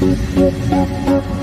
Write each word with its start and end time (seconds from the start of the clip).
Good 0.00 1.39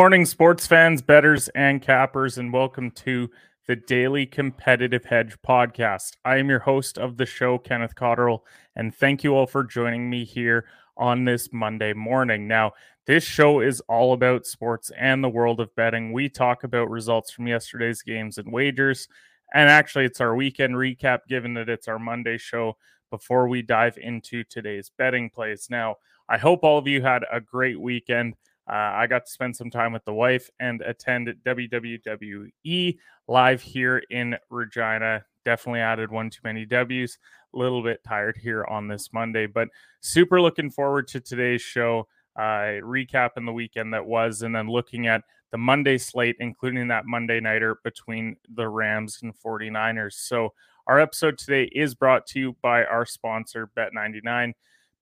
morning, 0.00 0.24
sports 0.24 0.66
fans, 0.66 1.02
bettors, 1.02 1.50
and 1.50 1.82
cappers, 1.82 2.38
and 2.38 2.54
welcome 2.54 2.90
to 2.90 3.28
the 3.66 3.76
Daily 3.76 4.24
Competitive 4.24 5.04
Hedge 5.04 5.36
podcast. 5.46 6.12
I 6.24 6.38
am 6.38 6.48
your 6.48 6.60
host 6.60 6.96
of 6.96 7.18
the 7.18 7.26
show, 7.26 7.58
Kenneth 7.58 7.94
Cotterill, 7.94 8.38
and 8.74 8.94
thank 8.94 9.22
you 9.22 9.34
all 9.34 9.46
for 9.46 9.62
joining 9.62 10.08
me 10.08 10.24
here 10.24 10.64
on 10.96 11.26
this 11.26 11.52
Monday 11.52 11.92
morning. 11.92 12.48
Now, 12.48 12.72
this 13.06 13.24
show 13.24 13.60
is 13.60 13.82
all 13.90 14.14
about 14.14 14.46
sports 14.46 14.90
and 14.98 15.22
the 15.22 15.28
world 15.28 15.60
of 15.60 15.74
betting. 15.74 16.14
We 16.14 16.30
talk 16.30 16.64
about 16.64 16.88
results 16.88 17.30
from 17.30 17.46
yesterday's 17.46 18.00
games 18.00 18.38
and 18.38 18.50
wagers, 18.50 19.06
and 19.52 19.68
actually, 19.68 20.06
it's 20.06 20.22
our 20.22 20.34
weekend 20.34 20.76
recap, 20.76 21.26
given 21.28 21.52
that 21.54 21.68
it's 21.68 21.88
our 21.88 21.98
Monday 21.98 22.38
show 22.38 22.78
before 23.10 23.48
we 23.48 23.60
dive 23.60 23.98
into 23.98 24.44
today's 24.44 24.90
betting 24.96 25.28
plays. 25.28 25.66
Now, 25.68 25.96
I 26.26 26.38
hope 26.38 26.64
all 26.64 26.78
of 26.78 26.88
you 26.88 27.02
had 27.02 27.22
a 27.30 27.38
great 27.38 27.78
weekend. 27.78 28.36
Uh, 28.68 28.92
I 28.94 29.06
got 29.06 29.26
to 29.26 29.30
spend 29.30 29.56
some 29.56 29.70
time 29.70 29.92
with 29.92 30.04
the 30.04 30.14
wife 30.14 30.50
and 30.60 30.80
attend 30.82 31.34
WWE 31.44 32.98
live 33.26 33.62
here 33.62 34.02
in 34.10 34.36
Regina. 34.48 35.24
Definitely 35.44 35.80
added 35.80 36.10
one 36.10 36.30
too 36.30 36.40
many 36.44 36.66
W's. 36.66 37.18
A 37.52 37.58
little 37.58 37.82
bit 37.82 38.04
tired 38.04 38.36
here 38.36 38.64
on 38.66 38.86
this 38.86 39.12
Monday, 39.12 39.46
but 39.46 39.68
super 40.00 40.40
looking 40.40 40.70
forward 40.70 41.08
to 41.08 41.20
today's 41.20 41.62
show. 41.62 42.06
Uh, 42.36 42.78
recapping 42.82 43.44
the 43.44 43.52
weekend 43.52 43.92
that 43.92 44.06
was, 44.06 44.42
and 44.42 44.54
then 44.54 44.68
looking 44.68 45.08
at 45.08 45.22
the 45.50 45.58
Monday 45.58 45.98
slate, 45.98 46.36
including 46.38 46.88
that 46.88 47.04
Monday 47.04 47.40
nighter 47.40 47.78
between 47.82 48.36
the 48.54 48.68
Rams 48.68 49.18
and 49.22 49.34
49ers. 49.34 50.12
So, 50.14 50.54
our 50.86 51.00
episode 51.00 51.38
today 51.38 51.64
is 51.64 51.94
brought 51.94 52.26
to 52.28 52.38
you 52.40 52.56
by 52.62 52.84
our 52.84 53.04
sponsor, 53.04 53.70
Bet99. 53.76 54.54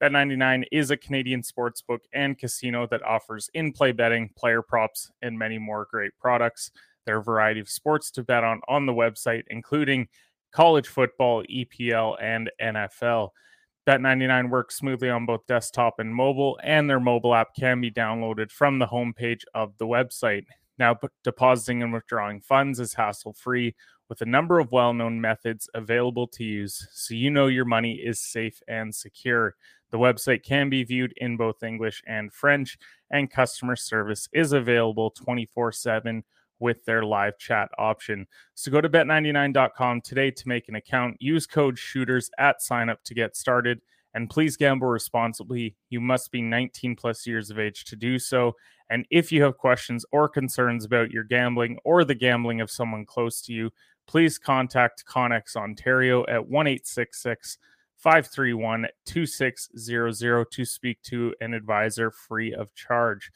Bet99 0.02 0.64
is 0.70 0.90
a 0.90 0.96
Canadian 0.96 1.42
sportsbook 1.42 2.00
and 2.12 2.38
casino 2.38 2.86
that 2.86 3.02
offers 3.02 3.50
in 3.54 3.72
play 3.72 3.90
betting, 3.90 4.30
player 4.36 4.62
props, 4.62 5.10
and 5.22 5.36
many 5.36 5.58
more 5.58 5.88
great 5.90 6.12
products. 6.20 6.70
There 7.04 7.16
are 7.16 7.20
a 7.20 7.24
variety 7.24 7.58
of 7.60 7.68
sports 7.68 8.10
to 8.12 8.22
bet 8.22 8.44
on 8.44 8.60
on 8.68 8.86
the 8.86 8.92
website, 8.92 9.44
including 9.48 10.08
college 10.52 10.86
football, 10.86 11.42
EPL, 11.44 12.16
and 12.20 12.50
NFL. 12.60 13.30
Bet99 13.88 14.50
works 14.50 14.76
smoothly 14.76 15.10
on 15.10 15.26
both 15.26 15.46
desktop 15.46 15.98
and 15.98 16.14
mobile, 16.14 16.58
and 16.62 16.88
their 16.88 17.00
mobile 17.00 17.34
app 17.34 17.54
can 17.54 17.80
be 17.80 17.90
downloaded 17.90 18.52
from 18.52 18.78
the 18.78 18.86
homepage 18.86 19.42
of 19.54 19.76
the 19.78 19.86
website. 19.86 20.44
Now, 20.78 20.98
depositing 21.24 21.82
and 21.82 21.92
withdrawing 21.92 22.40
funds 22.40 22.80
is 22.80 22.94
hassle 22.94 23.32
free 23.32 23.74
with 24.08 24.20
a 24.22 24.26
number 24.26 24.58
of 24.58 24.72
well 24.72 24.94
known 24.94 25.20
methods 25.20 25.68
available 25.74 26.26
to 26.28 26.44
use, 26.44 26.88
so 26.92 27.14
you 27.14 27.30
know 27.30 27.46
your 27.46 27.64
money 27.64 27.94
is 27.94 28.20
safe 28.20 28.62
and 28.68 28.94
secure. 28.94 29.54
The 29.90 29.98
website 29.98 30.42
can 30.42 30.68
be 30.68 30.84
viewed 30.84 31.14
in 31.16 31.36
both 31.36 31.62
English 31.62 32.02
and 32.06 32.32
French, 32.32 32.78
and 33.10 33.30
customer 33.30 33.76
service 33.76 34.28
is 34.32 34.52
available 34.52 35.10
24 35.10 35.72
7 35.72 36.24
with 36.60 36.84
their 36.84 37.04
live 37.04 37.38
chat 37.38 37.70
option. 37.78 38.26
So 38.54 38.70
go 38.70 38.80
to 38.80 38.88
bet99.com 38.88 40.00
today 40.00 40.30
to 40.30 40.48
make 40.48 40.68
an 40.68 40.74
account. 40.74 41.16
Use 41.20 41.46
code 41.46 41.78
shooters 41.78 42.30
at 42.38 42.62
sign 42.62 42.88
up 42.88 43.02
to 43.04 43.14
get 43.14 43.36
started. 43.36 43.80
And 44.14 44.30
please 44.30 44.56
gamble 44.56 44.88
responsibly. 44.88 45.76
You 45.90 46.00
must 46.00 46.32
be 46.32 46.42
19 46.42 46.96
plus 46.96 47.26
years 47.26 47.50
of 47.50 47.58
age 47.58 47.84
to 47.86 47.96
do 47.96 48.18
so. 48.18 48.54
And 48.90 49.06
if 49.10 49.30
you 49.30 49.42
have 49.42 49.58
questions 49.58 50.04
or 50.12 50.28
concerns 50.28 50.84
about 50.84 51.10
your 51.10 51.24
gambling 51.24 51.78
or 51.84 52.04
the 52.04 52.14
gambling 52.14 52.60
of 52.60 52.70
someone 52.70 53.04
close 53.04 53.42
to 53.42 53.52
you, 53.52 53.70
please 54.06 54.38
contact 54.38 55.04
Connex 55.06 55.56
Ontario 55.56 56.24
at 56.26 56.48
1 56.48 56.78
531 57.98 58.86
2600 59.04 60.50
to 60.52 60.64
speak 60.64 61.02
to 61.02 61.34
an 61.40 61.52
advisor 61.52 62.10
free 62.10 62.54
of 62.54 62.74
charge. 62.74 63.30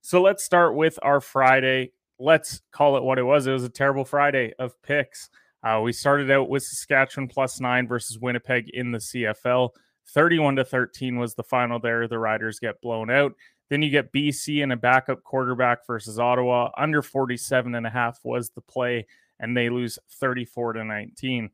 So 0.00 0.22
let's 0.22 0.42
start 0.42 0.74
with 0.74 0.98
our 1.02 1.20
Friday. 1.20 1.92
Let's 2.18 2.62
call 2.72 2.96
it 2.96 3.02
what 3.02 3.18
it 3.18 3.24
was. 3.24 3.46
It 3.46 3.52
was 3.52 3.64
a 3.64 3.68
terrible 3.68 4.04
Friday 4.04 4.54
of 4.58 4.80
picks. 4.82 5.28
Uh, 5.62 5.80
we 5.82 5.92
started 5.92 6.30
out 6.30 6.48
with 6.48 6.62
Saskatchewan 6.62 7.28
plus 7.28 7.60
nine 7.60 7.86
versus 7.86 8.18
Winnipeg 8.18 8.70
in 8.70 8.92
the 8.92 8.98
CFL. 8.98 9.70
31 10.08 10.56
to 10.56 10.64
13 10.64 11.18
was 11.18 11.34
the 11.34 11.42
final 11.42 11.78
there. 11.78 12.08
The 12.08 12.18
Riders 12.18 12.58
get 12.58 12.80
blown 12.80 13.10
out. 13.10 13.34
Then 13.68 13.82
you 13.82 13.90
get 13.90 14.12
BC 14.12 14.62
and 14.62 14.72
a 14.72 14.76
backup 14.76 15.22
quarterback 15.24 15.86
versus 15.86 16.18
Ottawa. 16.18 16.70
Under 16.76 17.02
47 17.02 17.74
and 17.74 17.86
a 17.86 17.90
half 17.90 18.20
was 18.22 18.50
the 18.50 18.60
play, 18.60 19.06
and 19.40 19.56
they 19.56 19.68
lose 19.68 19.98
34 20.20 20.74
to 20.74 20.84
19. 20.84 21.50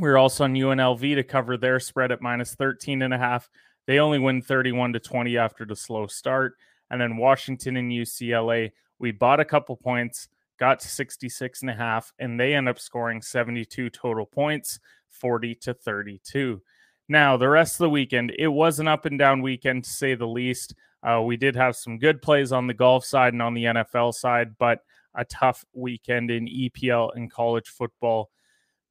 We 0.00 0.08
are 0.08 0.18
also 0.18 0.44
on 0.44 0.54
UNLV 0.54 1.14
to 1.14 1.22
cover 1.22 1.56
their 1.56 1.80
spread 1.80 2.12
at 2.12 2.22
minus 2.22 2.54
13 2.54 3.02
and 3.02 3.14
a 3.14 3.18
half. 3.18 3.48
They 3.86 3.98
only 3.98 4.18
win 4.18 4.42
31 4.42 4.92
to 4.92 5.00
20 5.00 5.36
after 5.38 5.64
the 5.64 5.76
slow 5.76 6.06
start. 6.06 6.54
And 6.90 7.00
then 7.00 7.16
Washington 7.16 7.76
and 7.76 7.90
UCLA, 7.90 8.72
we 8.98 9.12
bought 9.12 9.40
a 9.40 9.44
couple 9.44 9.76
points, 9.76 10.28
got 10.58 10.80
to 10.80 10.88
66 10.88 11.62
and 11.62 11.70
a 11.70 11.74
half, 11.74 12.12
and 12.18 12.38
they 12.38 12.54
end 12.54 12.68
up 12.68 12.78
scoring 12.78 13.22
72 13.22 13.90
total 13.90 14.26
points, 14.26 14.80
40 15.10 15.54
to 15.56 15.74
32. 15.74 16.62
Now, 17.08 17.36
the 17.36 17.48
rest 17.48 17.76
of 17.76 17.78
the 17.78 17.90
weekend, 17.90 18.34
it 18.38 18.48
was 18.48 18.80
an 18.80 18.88
up 18.88 19.06
and 19.06 19.18
down 19.18 19.40
weekend 19.40 19.84
to 19.84 19.90
say 19.90 20.14
the 20.14 20.26
least. 20.26 20.74
Uh, 21.02 21.22
we 21.22 21.36
did 21.36 21.56
have 21.56 21.76
some 21.76 21.98
good 21.98 22.20
plays 22.20 22.52
on 22.52 22.66
the 22.66 22.74
golf 22.74 23.04
side 23.04 23.32
and 23.32 23.42
on 23.42 23.54
the 23.54 23.64
NFL 23.64 24.14
side, 24.14 24.58
but 24.58 24.80
a 25.14 25.24
tough 25.24 25.64
weekend 25.72 26.30
in 26.30 26.46
EPL 26.46 27.10
and 27.14 27.30
college 27.30 27.68
football 27.68 28.30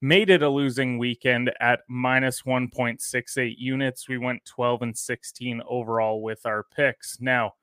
made 0.02 0.30
it 0.30 0.44
a 0.44 0.50
losing 0.50 0.98
weekend 0.98 1.52
at 1.60 1.82
minus 1.88 2.44
1.68 2.44 3.56
units. 3.58 4.08
We 4.08 4.18
went 4.18 4.46
12 4.46 4.82
and 4.84 4.98
16 4.98 5.62
overall 5.68 6.22
with 6.22 6.46
our 6.46 6.64
picks. 6.64 7.20
Now, 7.20 7.54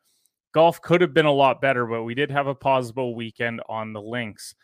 golf 0.53 0.81
could 0.81 1.01
have 1.01 1.15
been 1.15 1.27
a 1.27 1.33
lot 1.33 1.61
better, 1.61 1.87
but 1.87 2.03
we 2.03 2.15
did 2.15 2.31
have 2.31 2.47
a 2.47 2.55
possible 2.55 3.15
weekend 3.15 3.61
on 3.69 3.93
the 3.93 4.03
links. 4.03 4.55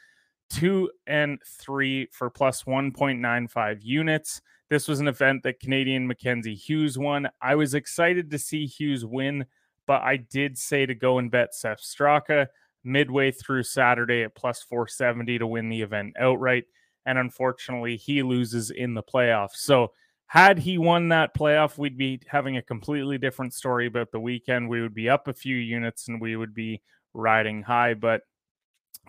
Two 0.51 0.91
and 1.07 1.41
three 1.47 2.09
for 2.11 2.29
plus 2.29 2.65
1.95 2.65 3.79
units. 3.83 4.41
This 4.71 4.89
was 4.89 5.01
an 5.01 5.09
event 5.09 5.43
that 5.43 5.61
Canadian 5.61 6.07
Mackenzie 6.07 6.55
Hughes 6.55 6.97
won. 6.97 7.29
I 7.43 7.57
was 7.57 7.75
excited 7.75 8.31
to 8.31 8.39
see 8.39 8.67
Hughes 8.67 9.05
win, 9.05 9.45
but 9.87 10.03
I 10.03 10.17
did 10.17 10.57
say 10.57 10.87
to 10.87 10.95
go 10.95 11.19
and 11.19 11.31
bet 11.31 11.55
Sepp 11.55 11.81
Straka 11.81 12.47
midway 12.85 13.31
through 13.31 13.65
Saturday 13.65 14.23
at 14.23 14.35
plus 14.35 14.63
470 14.63 15.41
to 15.41 15.47
win 15.47 15.69
the 15.69 15.83
event 15.83 16.15
outright 16.19 16.65
and 17.07 17.19
unfortunately 17.19 17.97
he 17.97 18.23
loses 18.23 18.71
in 18.71 18.95
the 18.95 19.03
playoffs. 19.03 19.57
So 19.57 19.93
had 20.27 20.61
he 20.61 20.79
won 20.79 21.09
that 21.09 21.35
playoff, 21.35 21.77
we'd 21.77 21.99
be 21.99 22.21
having 22.29 22.57
a 22.57 22.63
completely 22.63 23.19
different 23.19 23.53
story 23.53 23.87
about 23.87 24.13
the 24.13 24.21
weekend. 24.21 24.69
We 24.69 24.81
would 24.81 24.95
be 24.95 25.09
up 25.09 25.27
a 25.27 25.35
few 25.35 25.57
units 25.57 26.09
and 26.09 26.21
we 26.21 26.37
would 26.37 26.55
be 26.55 26.83
riding 27.13 27.63
high. 27.63 27.95
But 27.95 28.23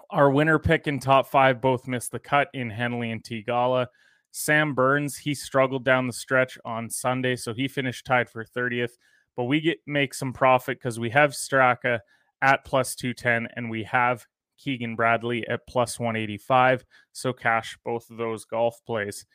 our 0.10 0.32
winner 0.32 0.58
pick 0.58 0.88
and 0.88 1.02
top 1.02 1.28
five 1.28 1.62
both 1.62 1.88
missed 1.88 2.12
the 2.12 2.20
cut 2.20 2.48
in 2.54 2.70
Henley 2.70 3.12
and 3.12 3.24
Theegala. 3.24 3.88
Sam 4.32 4.74
Burns, 4.74 5.18
he 5.18 5.36
struggled 5.36 5.84
down 5.84 6.08
the 6.08 6.14
stretch 6.14 6.58
on 6.64 6.90
Sunday, 6.90 7.36
so 7.36 7.54
he 7.54 7.68
finished 7.68 8.06
tied 8.06 8.30
for 8.30 8.44
30th. 8.44 8.98
But 9.36 9.46
we 9.46 9.62
get 9.62 9.80
make 9.86 10.14
some 10.14 10.34
profit 10.34 10.78
because 10.80 11.00
we 11.00 11.10
have 11.12 11.32
Straka 11.32 12.00
at 12.42 12.66
plus 12.66 12.96
210 12.96 13.48
and 13.56 13.70
we 13.70 13.84
have 13.84 14.26
Keegan 14.58 14.96
Bradley 14.96 15.48
at 15.48 15.68
plus 15.68 16.00
185. 16.00 16.86
So 17.12 17.34
cash 17.34 17.78
both 17.84 18.10
of 18.10 18.18
those 18.18 18.46
golf 18.46 18.80
plays. 18.86 19.26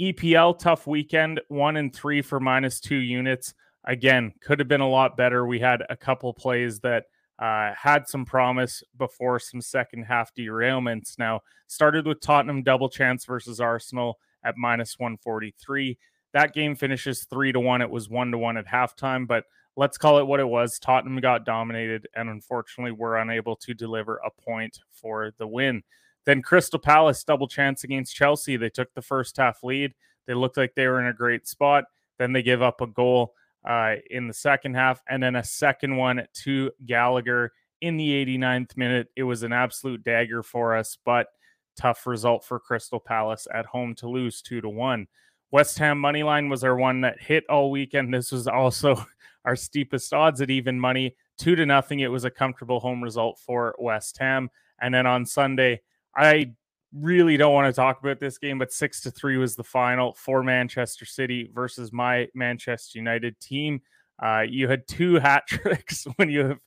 EPL 0.00 0.58
tough 0.58 0.86
weekend, 0.86 1.40
one 1.48 1.76
and 1.76 1.94
three 1.94 2.22
for 2.22 2.40
minus 2.40 2.80
two 2.80 2.96
units. 2.96 3.54
Again, 3.84 4.32
could 4.40 4.58
have 4.58 4.68
been 4.68 4.80
a 4.80 4.88
lot 4.88 5.16
better. 5.16 5.46
We 5.46 5.60
had 5.60 5.82
a 5.88 5.96
couple 5.96 6.32
plays 6.32 6.80
that 6.80 7.04
uh, 7.38 7.72
had 7.76 8.08
some 8.08 8.24
promise 8.24 8.82
before 8.96 9.38
some 9.38 9.60
second 9.60 10.04
half 10.04 10.34
derailments. 10.34 11.18
Now, 11.18 11.40
started 11.66 12.06
with 12.06 12.20
Tottenham 12.20 12.62
double 12.62 12.88
chance 12.88 13.24
versus 13.24 13.60
Arsenal 13.60 14.18
at 14.44 14.56
minus 14.56 14.98
143. 14.98 15.98
That 16.32 16.54
game 16.54 16.74
finishes 16.74 17.24
three 17.24 17.52
to 17.52 17.60
one. 17.60 17.82
It 17.82 17.90
was 17.90 18.08
one 18.08 18.30
to 18.30 18.38
one 18.38 18.56
at 18.56 18.66
halftime, 18.66 19.26
but 19.26 19.44
let's 19.76 19.98
call 19.98 20.18
it 20.18 20.26
what 20.26 20.40
it 20.40 20.48
was. 20.48 20.78
Tottenham 20.78 21.20
got 21.20 21.44
dominated 21.44 22.08
and 22.14 22.28
unfortunately 22.28 22.92
were 22.92 23.18
unable 23.18 23.56
to 23.56 23.74
deliver 23.74 24.20
a 24.24 24.30
point 24.30 24.80
for 24.90 25.32
the 25.38 25.46
win. 25.46 25.82
Then 26.24 26.42
Crystal 26.42 26.78
Palace 26.78 27.24
double 27.24 27.48
chance 27.48 27.84
against 27.84 28.14
Chelsea. 28.14 28.56
They 28.56 28.70
took 28.70 28.94
the 28.94 29.02
first 29.02 29.36
half 29.36 29.62
lead. 29.62 29.92
They 30.26 30.34
looked 30.34 30.56
like 30.56 30.74
they 30.74 30.86
were 30.86 31.00
in 31.00 31.08
a 31.08 31.14
great 31.14 31.48
spot. 31.48 31.84
Then 32.18 32.32
they 32.32 32.42
give 32.42 32.62
up 32.62 32.80
a 32.80 32.86
goal 32.86 33.34
uh, 33.64 33.96
in 34.10 34.28
the 34.28 34.34
second 34.34 34.74
half, 34.74 35.02
and 35.08 35.22
then 35.22 35.36
a 35.36 35.44
second 35.44 35.96
one 35.96 36.26
to 36.44 36.70
Gallagher 36.84 37.52
in 37.80 37.96
the 37.96 38.24
89th 38.24 38.76
minute. 38.76 39.08
It 39.16 39.24
was 39.24 39.42
an 39.42 39.52
absolute 39.52 40.04
dagger 40.04 40.42
for 40.42 40.76
us, 40.76 40.96
but 41.04 41.28
tough 41.76 42.06
result 42.06 42.44
for 42.44 42.58
Crystal 42.58 43.00
Palace 43.00 43.46
at 43.52 43.66
home 43.66 43.94
to 43.96 44.08
lose 44.08 44.42
two 44.42 44.60
to 44.60 44.68
one. 44.68 45.06
West 45.50 45.78
Ham 45.78 45.98
money 45.98 46.22
line 46.22 46.48
was 46.48 46.64
our 46.64 46.76
one 46.76 47.02
that 47.02 47.20
hit 47.20 47.44
all 47.48 47.70
weekend. 47.70 48.12
This 48.12 48.32
was 48.32 48.48
also 48.48 49.04
our 49.44 49.56
steepest 49.56 50.12
odds 50.12 50.40
at 50.40 50.50
even 50.50 50.80
money, 50.80 51.16
two 51.38 51.54
to 51.56 51.66
nothing. 51.66 52.00
It 52.00 52.10
was 52.10 52.24
a 52.24 52.30
comfortable 52.30 52.80
home 52.80 53.02
result 53.02 53.38
for 53.38 53.74
West 53.78 54.18
Ham. 54.18 54.50
And 54.80 54.94
then 54.94 55.06
on 55.06 55.26
Sunday, 55.26 55.82
I 56.16 56.52
really 56.94 57.36
don't 57.36 57.54
want 57.54 57.72
to 57.72 57.78
talk 57.78 58.00
about 58.00 58.20
this 58.20 58.38
game, 58.38 58.58
but 58.58 58.72
six 58.72 59.00
to 59.02 59.10
three 59.10 59.36
was 59.36 59.56
the 59.56 59.64
final 59.64 60.14
for 60.14 60.42
Manchester 60.42 61.04
City 61.04 61.50
versus 61.52 61.92
my 61.92 62.28
Manchester 62.34 62.98
United 62.98 63.38
team. 63.40 63.80
Uh, 64.22 64.44
you 64.48 64.68
had 64.68 64.86
two 64.86 65.14
hat 65.18 65.44
tricks 65.46 66.06
when 66.16 66.30
you 66.30 66.46
have 66.46 66.58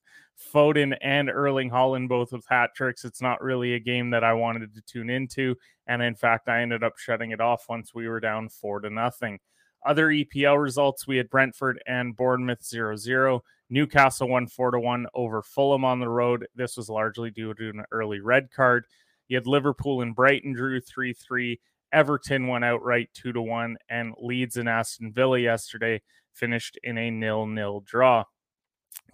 Foden 0.53 0.97
and 1.01 1.29
Erling 1.29 1.69
Haaland 1.69 2.09
both 2.09 2.31
with 2.31 2.45
hat 2.47 2.71
tricks. 2.75 3.05
It's 3.05 3.21
not 3.21 3.41
really 3.41 3.73
a 3.73 3.79
game 3.79 4.09
that 4.11 4.23
I 4.23 4.33
wanted 4.33 4.73
to 4.75 4.81
tune 4.81 5.09
into, 5.09 5.55
and 5.87 6.01
in 6.01 6.15
fact, 6.15 6.49
I 6.49 6.61
ended 6.61 6.83
up 6.83 6.97
shutting 6.97 7.31
it 7.31 7.41
off 7.41 7.65
once 7.69 7.93
we 7.93 8.07
were 8.07 8.19
down 8.19 8.49
four 8.49 8.79
to 8.81 8.89
nothing. 8.89 9.39
Other 9.85 10.09
EPL 10.09 10.61
results: 10.61 11.07
we 11.07 11.17
had 11.17 11.29
Brentford 11.29 11.81
and 11.87 12.15
Bournemouth 12.15 12.61
0-0. 12.61 13.41
Newcastle 13.69 14.29
won 14.29 14.47
four 14.47 14.71
to 14.71 14.79
one 14.79 15.07
over 15.13 15.41
Fulham 15.41 15.85
on 15.85 15.99
the 15.99 16.09
road. 16.09 16.47
This 16.55 16.77
was 16.77 16.89
largely 16.89 17.31
due 17.31 17.53
to 17.53 17.69
an 17.69 17.83
early 17.91 18.19
red 18.19 18.51
card. 18.51 18.85
You 19.27 19.37
had 19.37 19.47
Liverpool 19.47 20.01
and 20.01 20.15
Brighton 20.15 20.53
drew 20.53 20.79
3 20.79 21.13
3. 21.13 21.59
Everton 21.91 22.47
won 22.47 22.63
outright 22.63 23.09
2 23.13 23.33
to 23.33 23.41
1. 23.41 23.77
And 23.89 24.13
Leeds 24.19 24.57
and 24.57 24.69
Aston 24.69 25.11
Villa 25.11 25.39
yesterday 25.39 26.01
finished 26.33 26.77
in 26.83 26.97
a 26.97 27.09
nil 27.09 27.47
nil 27.47 27.81
draw. 27.81 28.25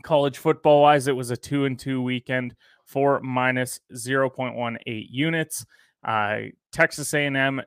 College 0.04 0.38
football 0.38 0.81
wise, 0.81 1.07
it 1.07 1.16
was 1.16 1.31
a 1.31 1.38
2 1.38 1.66
and 1.66 1.78
2 1.78 2.01
weekend 2.01 2.56
for 2.86 3.19
minus 3.22 3.80
0.18 3.94 5.07
units. 5.10 5.66
Uh, 6.04 6.39
Texas 6.72 7.13
A&M, 7.13 7.62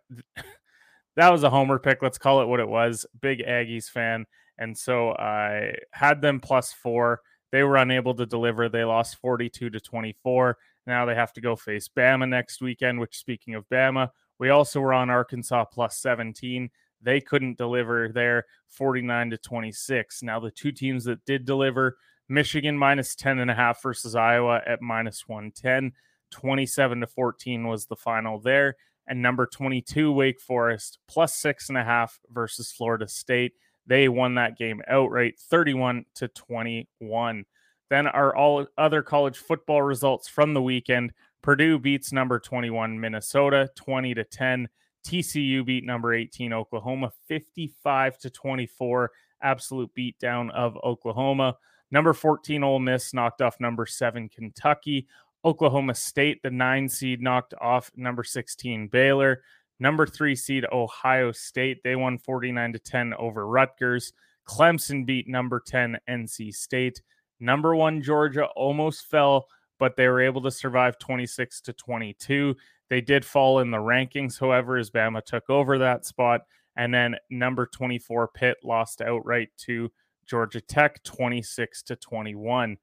that 1.17 1.31
was 1.31 1.43
a 1.43 1.51
homer 1.51 1.79
pick. 1.79 2.03
Let's 2.03 2.19
call 2.19 2.43
it 2.43 2.47
what 2.47 2.61
it 2.61 2.69
was. 2.69 3.07
Big 3.21 3.41
Aggies 3.41 3.89
fan. 3.89 4.27
And 4.59 4.77
so 4.77 5.11
I 5.11 5.75
had 5.93 6.21
them 6.21 6.41
plus 6.41 6.73
four. 6.73 7.21
They 7.53 7.63
were 7.63 7.77
unable 7.77 8.15
to 8.15 8.27
deliver. 8.27 8.69
They 8.69 8.85
lost 8.85 9.17
42 9.21 9.71
to 9.71 9.81
24. 9.81 10.57
Now 10.87 11.07
they 11.07 11.15
have 11.15 11.33
to 11.35 11.41
go 11.41 11.57
face 11.57 11.89
Bama 11.89 12.29
next 12.29 12.61
weekend, 12.61 13.01
which, 13.01 13.17
speaking 13.17 13.55
of 13.55 13.69
Bama, 13.69 14.11
we 14.39 14.51
also 14.51 14.81
were 14.81 14.93
on 14.93 15.11
Arkansas 15.11 15.65
plus 15.67 15.99
17. 15.99 16.71
They 17.05 17.21
couldn't 17.21 17.59
deliver 17.59 18.09
there 18.09 18.47
49 18.69 19.31
to 19.31 19.39
26. 19.39 20.23
Now, 20.23 20.41
the 20.41 20.51
two 20.51 20.73
teams 20.73 21.05
that 21.05 21.25
did 21.25 21.45
deliver 21.45 21.97
Michigan 22.29 22.77
minus 22.77 23.15
10 23.15 23.39
and 23.39 23.51
a 23.51 23.55
half 23.55 23.83
versus 23.83 24.15
Iowa 24.15 24.61
at 24.67 24.83
minus 24.83 25.29
110. 25.29 25.93
27 26.31 27.01
to 27.01 27.07
14 27.07 27.69
was 27.69 27.87
the 27.87 27.97
final 27.97 28.41
there. 28.41 28.77
And 29.07 29.21
number 29.21 29.47
22, 29.47 30.11
Wake 30.11 30.41
Forest 30.41 30.99
plus 31.07 31.35
six 31.35 31.69
and 31.69 31.79
a 31.79 31.85
half 31.85 32.19
versus 32.31 32.73
Florida 32.73 33.07
State. 33.07 33.53
They 33.87 34.09
won 34.09 34.35
that 34.37 34.57
game 34.57 34.81
outright 34.89 35.39
31 35.39 36.07
to 36.17 36.29
21. 36.29 37.45
Then 37.91 38.07
our 38.07 38.35
all 38.35 38.67
other 38.79 39.03
college 39.03 39.37
football 39.37 39.83
results 39.83 40.27
from 40.27 40.55
the 40.55 40.63
weekend. 40.63 41.13
Purdue 41.43 41.79
beats 41.79 42.13
number 42.13 42.39
21 42.39 42.99
Minnesota 42.99 43.71
20 43.77 44.15
to 44.15 44.25
10. 44.25 44.69
TCU 45.07 45.65
beat 45.65 45.85
number 45.85 46.15
18 46.15 46.53
Oklahoma 46.53 47.11
55 47.29 48.19
to 48.19 48.31
24. 48.31 49.11
Absolute 49.43 49.91
beatdown 49.97 50.51
of 50.53 50.77
Oklahoma. 50.83 51.57
Number 51.91 52.13
14 52.13 52.65
Ole 52.65 52.79
Miss 52.79 53.15
knocked 53.15 53.43
off 53.43 53.61
number 53.61 53.87
7 53.87 54.29
Kentucky. 54.29 55.07
Oklahoma 55.45 55.95
State, 55.95 56.43
the 56.43 56.51
9 56.51 56.89
seed 56.89 57.21
knocked 57.21 57.55
off 57.61 57.91
number 57.95 58.25
16 58.25 58.89
Baylor. 58.89 59.43
Number 59.79 60.07
3 60.07 60.35
seed 60.35 60.65
Ohio 60.73 61.33
State, 61.33 61.83
they 61.85 61.97
won 61.97 62.17
49 62.19 62.73
to 62.73 62.79
10 62.79 63.15
over 63.15 63.47
Rutgers. 63.47 64.13
Clemson 64.49 65.05
beat 65.05 65.29
number 65.29 65.61
10 65.61 65.99
NC 66.09 66.55
State. 66.55 67.03
Number 67.41 67.75
one, 67.75 68.03
Georgia 68.03 68.47
almost 68.57 69.07
fell, 69.11 69.47
but 69.79 69.97
they 69.97 70.09
were 70.09 70.21
able 70.21 70.43
to 70.43 70.51
survive 70.51 70.99
26 70.99 71.61
to 71.63 71.73
22. 71.73 72.57
They 72.91 73.01
did 73.01 73.25
fall 73.25 73.61
in 73.61 73.71
the 73.71 73.79
rankings, 73.79 74.39
however, 74.39 74.77
as 74.77 74.91
Bama 74.91 75.25
took 75.25 75.49
over 75.49 75.79
that 75.79 76.05
spot. 76.05 76.43
And 76.77 76.93
then 76.93 77.17
number 77.31 77.67
24, 77.67 78.29
Pitt 78.29 78.59
lost 78.63 79.01
outright 79.01 79.49
to 79.59 79.91
Georgia 80.27 80.61
Tech 80.61 81.03
26 81.05 81.83
to 81.85 81.97
21. 81.97 82.77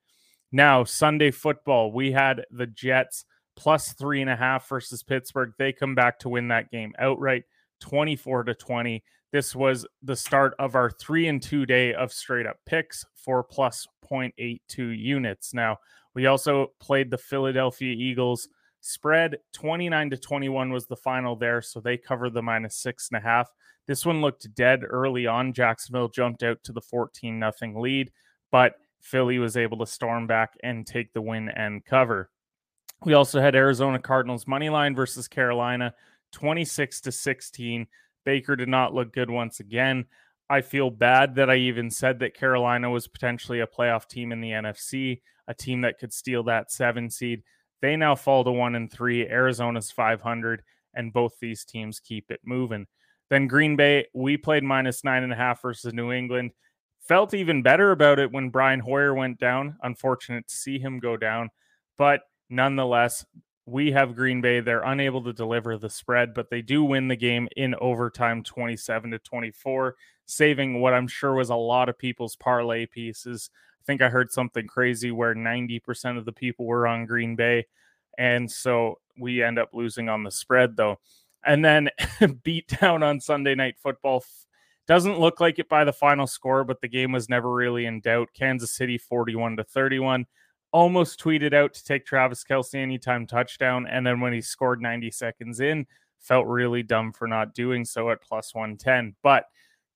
Now, 0.51 0.83
Sunday 0.83 1.31
football, 1.31 1.91
we 1.91 2.11
had 2.11 2.45
the 2.51 2.67
Jets 2.67 3.25
plus 3.55 3.93
three 3.93 4.21
and 4.21 4.29
a 4.29 4.35
half 4.35 4.67
versus 4.67 5.03
Pittsburgh. 5.03 5.53
They 5.57 5.73
come 5.73 5.95
back 5.95 6.19
to 6.19 6.29
win 6.29 6.47
that 6.49 6.71
game 6.71 6.93
outright 6.99 7.43
24 7.79 8.45
to 8.45 8.55
20. 8.55 9.03
This 9.31 9.55
was 9.55 9.85
the 10.03 10.15
start 10.15 10.53
of 10.59 10.75
our 10.75 10.89
three 10.89 11.27
and 11.27 11.41
two 11.41 11.65
day 11.65 11.93
of 11.93 12.11
straight 12.11 12.45
up 12.45 12.57
picks 12.65 13.05
for 13.15 13.43
plus 13.43 13.87
0.82 14.09 14.59
units. 14.97 15.53
Now, 15.53 15.77
we 16.13 16.25
also 16.25 16.73
played 16.79 17.09
the 17.09 17.17
Philadelphia 17.17 17.93
Eagles 17.93 18.49
spread 18.81 19.37
29 19.53 20.09
to 20.09 20.17
21 20.17 20.71
was 20.71 20.87
the 20.87 20.95
final 20.95 21.35
there. 21.35 21.61
So 21.61 21.79
they 21.79 21.97
covered 21.97 22.33
the 22.33 22.41
minus 22.41 22.75
six 22.75 23.09
and 23.09 23.17
a 23.17 23.21
half. 23.21 23.49
This 23.87 24.05
one 24.05 24.21
looked 24.21 24.53
dead 24.53 24.81
early 24.87 25.27
on. 25.27 25.53
Jacksonville 25.53 26.09
jumped 26.09 26.43
out 26.43 26.63
to 26.63 26.71
the 26.71 26.81
14 26.81 27.39
nothing 27.39 27.79
lead, 27.79 28.11
but 28.51 28.75
Philly 29.01 29.39
was 29.39 29.57
able 29.57 29.77
to 29.79 29.85
storm 29.85 30.27
back 30.27 30.53
and 30.63 30.85
take 30.85 31.13
the 31.13 31.21
win 31.21 31.49
and 31.49 31.83
cover. 31.83 32.29
We 33.03 33.13
also 33.13 33.41
had 33.41 33.55
Arizona 33.55 33.99
Cardinals 33.99 34.45
money 34.47 34.69
line 34.69 34.95
versus 34.95 35.27
Carolina 35.27 35.93
26 36.33 37.01
to 37.01 37.11
16. 37.11 37.87
Baker 38.23 38.55
did 38.55 38.69
not 38.69 38.93
look 38.93 39.11
good 39.11 39.29
once 39.29 39.59
again. 39.59 40.05
I 40.49 40.61
feel 40.61 40.89
bad 40.89 41.35
that 41.35 41.49
I 41.49 41.55
even 41.55 41.89
said 41.89 42.19
that 42.19 42.35
Carolina 42.35 42.89
was 42.89 43.07
potentially 43.07 43.61
a 43.61 43.67
playoff 43.67 44.07
team 44.07 44.31
in 44.31 44.41
the 44.41 44.51
NFC, 44.51 45.21
a 45.47 45.53
team 45.53 45.81
that 45.81 45.97
could 45.97 46.13
steal 46.13 46.43
that 46.43 46.71
seven 46.71 47.09
seed. 47.09 47.43
They 47.81 47.95
now 47.95 48.15
fall 48.15 48.43
to 48.43 48.51
one 48.51 48.75
and 48.75 48.91
three. 48.91 49.27
Arizona's 49.27 49.91
500, 49.91 50.63
and 50.93 51.13
both 51.13 51.33
these 51.39 51.65
teams 51.65 51.99
keep 51.99 52.31
it 52.31 52.41
moving. 52.43 52.87
Then 53.29 53.47
Green 53.47 53.75
Bay, 53.75 54.07
we 54.13 54.37
played 54.37 54.63
minus 54.63 55.03
nine 55.03 55.23
and 55.23 55.33
a 55.33 55.37
half 55.37 55.61
versus 55.61 55.93
New 55.93 56.11
England. 56.11 56.51
Felt 57.07 57.33
even 57.33 57.63
better 57.63 57.91
about 57.91 58.19
it 58.19 58.31
when 58.31 58.49
Brian 58.49 58.79
Hoyer 58.79 59.13
went 59.13 59.39
down. 59.39 59.77
Unfortunate 59.81 60.47
to 60.47 60.55
see 60.55 60.79
him 60.79 60.99
go 60.99 61.17
down, 61.17 61.49
but 61.97 62.21
nonetheless, 62.49 63.25
we 63.65 63.91
have 63.91 64.15
Green 64.15 64.41
Bay. 64.41 64.59
They're 64.59 64.83
unable 64.83 65.23
to 65.23 65.33
deliver 65.33 65.77
the 65.77 65.89
spread, 65.89 66.33
but 66.33 66.49
they 66.49 66.61
do 66.61 66.83
win 66.83 67.07
the 67.07 67.15
game 67.15 67.47
in 67.55 67.75
overtime 67.75 68.43
27 68.43 69.11
to 69.11 69.19
24, 69.19 69.95
saving 70.25 70.81
what 70.81 70.93
I'm 70.93 71.07
sure 71.07 71.33
was 71.33 71.49
a 71.49 71.55
lot 71.55 71.89
of 71.89 71.97
people's 71.97 72.35
parlay 72.35 72.85
pieces. 72.85 73.49
I 73.81 73.83
think 73.85 74.01
I 74.01 74.09
heard 74.09 74.31
something 74.31 74.67
crazy 74.67 75.11
where 75.11 75.33
90% 75.33 76.17
of 76.17 76.25
the 76.25 76.31
people 76.31 76.65
were 76.65 76.85
on 76.85 77.05
Green 77.07 77.35
Bay. 77.35 77.65
And 78.17 78.51
so 78.51 78.99
we 79.17 79.41
end 79.41 79.57
up 79.57 79.69
losing 79.73 80.07
on 80.07 80.23
the 80.23 80.29
spread, 80.29 80.77
though. 80.77 80.99
And 81.43 81.65
then 81.65 81.89
beat 82.43 82.67
down 82.79 83.01
on 83.01 83.19
Sunday 83.19 83.55
Night 83.55 83.75
Football. 83.81 84.23
Doesn't 84.87 85.19
look 85.19 85.39
like 85.39 85.57
it 85.57 85.67
by 85.67 85.83
the 85.83 85.93
final 85.93 86.27
score, 86.27 86.63
but 86.63 86.81
the 86.81 86.87
game 86.87 87.11
was 87.11 87.27
never 87.27 87.51
really 87.51 87.85
in 87.87 88.01
doubt. 88.01 88.29
Kansas 88.35 88.71
City 88.71 88.99
41 88.99 89.57
to 89.57 89.63
31 89.63 90.27
almost 90.71 91.19
tweeted 91.19 91.53
out 91.53 91.73
to 91.73 91.83
take 91.83 92.05
Travis 92.05 92.43
Kelce 92.43 92.75
anytime 92.75 93.25
touchdown. 93.25 93.87
And 93.87 94.05
then 94.05 94.19
when 94.19 94.33
he 94.33 94.41
scored 94.41 94.81
90 94.81 95.09
seconds 95.11 95.59
in, 95.59 95.87
felt 96.19 96.45
really 96.45 96.83
dumb 96.83 97.13
for 97.13 97.27
not 97.27 97.55
doing 97.55 97.83
so 97.83 98.11
at 98.11 98.21
plus 98.21 98.53
110. 98.53 99.15
But 99.23 99.45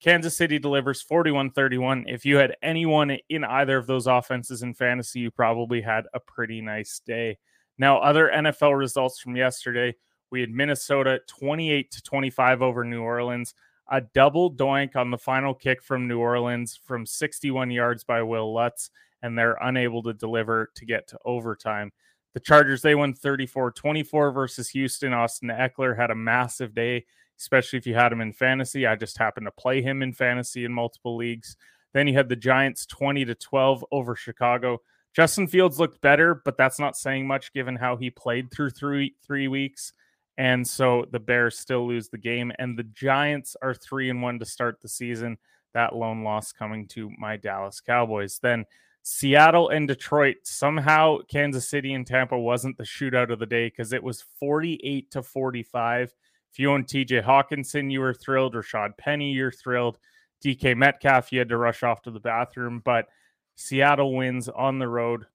Kansas 0.01 0.37
City 0.37 0.59
delivers 0.59 1.01
41 1.01 1.51
31. 1.51 2.05
If 2.07 2.25
you 2.25 2.37
had 2.37 2.55
anyone 2.61 3.17
in 3.29 3.43
either 3.43 3.77
of 3.77 3.87
those 3.87 4.07
offenses 4.07 4.61
in 4.61 4.73
fantasy, 4.73 5.21
you 5.21 5.31
probably 5.31 5.81
had 5.81 6.05
a 6.13 6.19
pretty 6.19 6.61
nice 6.61 7.01
day. 7.05 7.37
Now, 7.77 7.99
other 7.99 8.31
NFL 8.33 8.77
results 8.77 9.19
from 9.19 9.35
yesterday 9.35 9.95
we 10.31 10.41
had 10.41 10.49
Minnesota 10.49 11.21
28 11.27 11.91
to 11.91 12.01
25 12.01 12.61
over 12.61 12.83
New 12.83 13.01
Orleans. 13.01 13.53
A 13.89 14.01
double 14.01 14.51
doink 14.51 14.95
on 14.95 15.11
the 15.11 15.17
final 15.17 15.53
kick 15.53 15.83
from 15.83 16.07
New 16.07 16.19
Orleans 16.19 16.79
from 16.83 17.05
61 17.05 17.69
yards 17.71 18.03
by 18.03 18.23
Wil 18.23 18.53
Lutz 18.53 18.89
and 19.21 19.37
they're 19.37 19.57
unable 19.61 20.03
to 20.03 20.13
deliver 20.13 20.71
to 20.75 20.85
get 20.85 21.07
to 21.07 21.17
overtime. 21.25 21.91
The 22.33 22.39
Chargers, 22.39 22.81
they 22.81 22.95
won 22.95 23.13
34 23.13 23.71
24 23.71 24.31
versus 24.31 24.69
Houston. 24.69 25.13
Austin 25.13 25.49
Ekeler 25.49 25.97
had 25.97 26.11
a 26.11 26.15
massive 26.15 26.75
day, 26.75 27.05
especially 27.39 27.77
if 27.77 27.87
you 27.87 27.95
had 27.95 28.11
him 28.11 28.21
in 28.21 28.33
fantasy. 28.33 28.85
I 28.85 28.95
just 28.95 29.17
happened 29.17 29.47
to 29.47 29.51
play 29.51 29.81
him 29.81 30.01
in 30.01 30.13
fantasy 30.13 30.65
in 30.65 30.73
multiple 30.73 31.15
leagues. 31.15 31.57
Then 31.93 32.07
you 32.07 32.13
had 32.13 32.29
the 32.29 32.35
Giants 32.35 32.85
20 32.85 33.25
to 33.25 33.35
12 33.35 33.85
over 33.91 34.15
Chicago. 34.15 34.81
Justin 35.13 35.47
Fields 35.47 35.79
looked 35.79 36.01
better, 36.01 36.41
but 36.43 36.57
that's 36.57 36.79
not 36.79 36.97
saying 36.97 37.25
much 37.25 37.53
given 37.53 37.75
how 37.75 37.95
he 37.95 38.09
played 38.09 38.51
through 38.51 38.71
three, 38.71 39.15
three 39.25 39.47
weeks. 39.47 39.93
And 40.37 40.67
so 40.67 41.05
the 41.11 41.19
Bears 41.19 41.57
still 41.57 41.87
lose 41.87 42.09
the 42.09 42.17
game. 42.17 42.51
And 42.59 42.77
the 42.77 42.83
Giants 42.83 43.55
are 43.61 43.73
three 43.73 44.09
and 44.09 44.21
one 44.21 44.39
to 44.39 44.45
start 44.45 44.81
the 44.81 44.89
season. 44.89 45.37
That 45.73 45.95
lone 45.95 46.23
loss 46.23 46.51
coming 46.51 46.87
to 46.89 47.09
my 47.17 47.37
Dallas 47.37 47.79
Cowboys. 47.79 48.39
Then 48.41 48.65
Seattle 49.03 49.69
and 49.69 49.87
Detroit. 49.87 50.37
Somehow 50.43 51.19
Kansas 51.29 51.69
City 51.69 51.93
and 51.93 52.05
Tampa 52.05 52.37
wasn't 52.37 52.77
the 52.77 52.83
shootout 52.83 53.31
of 53.31 53.39
the 53.39 53.45
day 53.45 53.67
because 53.67 53.93
it 53.93 54.03
was 54.03 54.25
48 54.39 55.11
to 55.11 55.21
45. 55.21 56.13
If 56.55 56.59
you 56.59 56.71
own 56.71 56.85
TJ 56.85 57.21
Hockenson, 57.21 57.91
you 57.91 57.99
were 57.99 58.13
thrilled. 58.13 58.53
Rashaad 58.53 58.97
Penny, 58.97 59.33
you're 59.33 59.51
thrilled. 59.51 59.99
DK 60.41 60.77
Metcalf, 60.77 61.33
you 61.33 61.39
had 61.39 61.49
to 61.49 61.57
rush 61.57 61.83
off 61.83 62.01
to 62.03 62.11
the 62.11 62.19
bathroom. 62.21 62.81
But 62.85 63.07
Seattle 63.55 64.15
wins 64.15 64.47
on 64.47 64.79
the 64.79 64.87
road. 64.87 65.25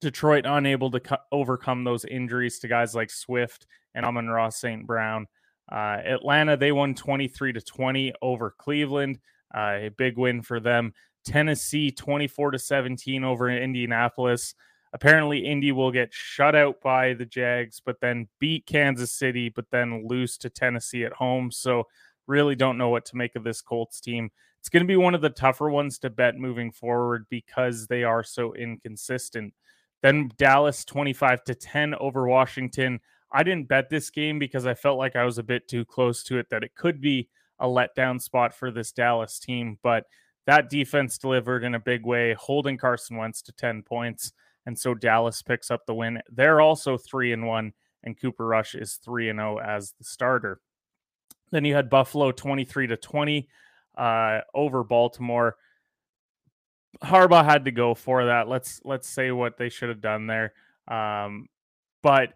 Detroit 0.00 0.46
unable 0.46 0.90
to 0.92 1.00
co- 1.00 1.18
overcome 1.30 1.84
those 1.84 2.06
injuries 2.06 2.58
to 2.60 2.68
guys 2.68 2.94
like 2.94 3.10
Swift 3.10 3.66
and 3.94 4.06
Amon-Ra 4.06 4.48
St. 4.48 4.86
Brown. 4.86 5.26
Uh, 5.70 5.98
Atlanta, 6.06 6.56
they 6.56 6.72
won 6.72 6.94
23 6.94 7.52
to 7.52 7.60
20 7.60 8.14
over 8.22 8.54
Cleveland. 8.56 9.18
Uh, 9.54 9.76
a 9.78 9.88
big 9.90 10.16
win 10.16 10.40
for 10.40 10.58
them. 10.58 10.94
Tennessee 11.22 11.90
24 11.90 12.52
to 12.52 12.58
17 12.58 13.24
over 13.24 13.50
Indianapolis. 13.50 14.54
Apparently, 14.92 15.38
Indy 15.38 15.72
will 15.72 15.92
get 15.92 16.12
shut 16.12 16.54
out 16.54 16.80
by 16.80 17.14
the 17.14 17.24
Jags, 17.24 17.80
but 17.84 18.00
then 18.00 18.28
beat 18.38 18.66
Kansas 18.66 19.12
City, 19.12 19.48
but 19.48 19.66
then 19.70 20.06
lose 20.08 20.36
to 20.38 20.50
Tennessee 20.50 21.04
at 21.04 21.12
home. 21.12 21.50
So, 21.50 21.86
really 22.26 22.54
don't 22.54 22.78
know 22.78 22.88
what 22.88 23.04
to 23.06 23.16
make 23.16 23.36
of 23.36 23.44
this 23.44 23.60
Colts 23.60 24.00
team. 24.00 24.30
It's 24.60 24.68
going 24.68 24.82
to 24.82 24.88
be 24.88 24.96
one 24.96 25.14
of 25.14 25.20
the 25.20 25.30
tougher 25.30 25.70
ones 25.70 25.98
to 26.00 26.10
bet 26.10 26.36
moving 26.36 26.70
forward 26.70 27.26
because 27.30 27.86
they 27.86 28.04
are 28.04 28.22
so 28.22 28.54
inconsistent. 28.54 29.54
Then 30.02 30.30
Dallas 30.36 30.84
25 30.84 31.44
to 31.44 31.54
10 31.54 31.94
over 31.94 32.26
Washington. 32.26 33.00
I 33.32 33.42
didn't 33.42 33.68
bet 33.68 33.90
this 33.90 34.10
game 34.10 34.38
because 34.38 34.66
I 34.66 34.74
felt 34.74 34.98
like 34.98 35.16
I 35.16 35.24
was 35.24 35.38
a 35.38 35.42
bit 35.42 35.68
too 35.68 35.84
close 35.84 36.22
to 36.24 36.38
it 36.38 36.50
that 36.50 36.64
it 36.64 36.74
could 36.74 37.00
be 37.00 37.28
a 37.58 37.66
letdown 37.66 38.20
spot 38.20 38.54
for 38.54 38.70
this 38.70 38.92
Dallas 38.92 39.38
team, 39.38 39.78
but 39.82 40.04
that 40.46 40.70
defense 40.70 41.18
delivered 41.18 41.64
in 41.64 41.74
a 41.74 41.80
big 41.80 42.04
way, 42.04 42.34
holding 42.34 42.78
Carson 42.78 43.16
Wentz 43.16 43.42
to 43.42 43.52
10 43.52 43.82
points. 43.82 44.32
And 44.66 44.78
so 44.78 44.94
Dallas 44.94 45.42
picks 45.42 45.70
up 45.70 45.86
the 45.86 45.94
win. 45.94 46.20
They're 46.30 46.60
also 46.60 46.96
3 46.96 47.32
and 47.32 47.46
1 47.46 47.72
and 48.02 48.20
Cooper 48.20 48.46
Rush 48.46 48.74
is 48.74 48.94
3 49.04 49.30
and 49.30 49.38
0 49.38 49.58
as 49.58 49.92
the 49.98 50.04
starter. 50.04 50.60
Then 51.50 51.64
you 51.64 51.74
had 51.74 51.90
Buffalo 51.90 52.32
23 52.32 52.88
to 52.88 52.96
20 52.96 53.48
uh, 53.96 54.40
over 54.54 54.84
Baltimore. 54.84 55.56
Harbaugh 57.02 57.44
had 57.44 57.64
to 57.64 57.70
go 57.70 57.94
for 57.94 58.26
that. 58.26 58.48
Let's 58.48 58.80
let's 58.84 59.08
say 59.08 59.30
what 59.30 59.56
they 59.58 59.68
should 59.68 59.88
have 59.88 60.00
done 60.00 60.26
there. 60.26 60.52
Um, 60.88 61.48
but 62.02 62.34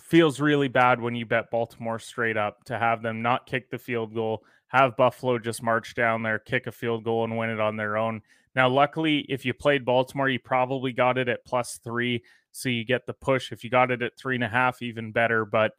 feels 0.00 0.40
really 0.40 0.68
bad 0.68 1.00
when 1.00 1.14
you 1.14 1.26
bet 1.26 1.50
Baltimore 1.50 1.98
straight 1.98 2.36
up 2.36 2.64
to 2.64 2.78
have 2.78 3.02
them 3.02 3.22
not 3.22 3.46
kick 3.46 3.70
the 3.70 3.78
field 3.78 4.14
goal, 4.14 4.44
have 4.68 4.96
Buffalo 4.96 5.38
just 5.38 5.62
march 5.62 5.94
down 5.94 6.22
there, 6.22 6.38
kick 6.38 6.66
a 6.66 6.72
field 6.72 7.04
goal, 7.04 7.24
and 7.24 7.36
win 7.36 7.50
it 7.50 7.60
on 7.60 7.76
their 7.76 7.96
own. 7.96 8.22
Now, 8.54 8.68
luckily, 8.68 9.26
if 9.28 9.44
you 9.44 9.54
played 9.54 9.84
Baltimore, 9.84 10.28
you 10.28 10.38
probably 10.38 10.92
got 10.92 11.18
it 11.18 11.28
at 11.28 11.44
plus 11.44 11.78
three, 11.82 12.22
so 12.52 12.68
you 12.68 12.84
get 12.84 13.06
the 13.06 13.14
push. 13.14 13.52
If 13.52 13.62
you 13.62 13.70
got 13.70 13.90
it 13.90 14.02
at 14.02 14.16
three 14.16 14.34
and 14.34 14.44
a 14.44 14.48
half, 14.48 14.82
even 14.82 15.12
better. 15.12 15.44
But 15.44 15.72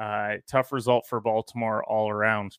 uh, 0.00 0.36
tough 0.48 0.72
result 0.72 1.06
for 1.06 1.20
Baltimore 1.20 1.84
all 1.84 2.10
around. 2.10 2.58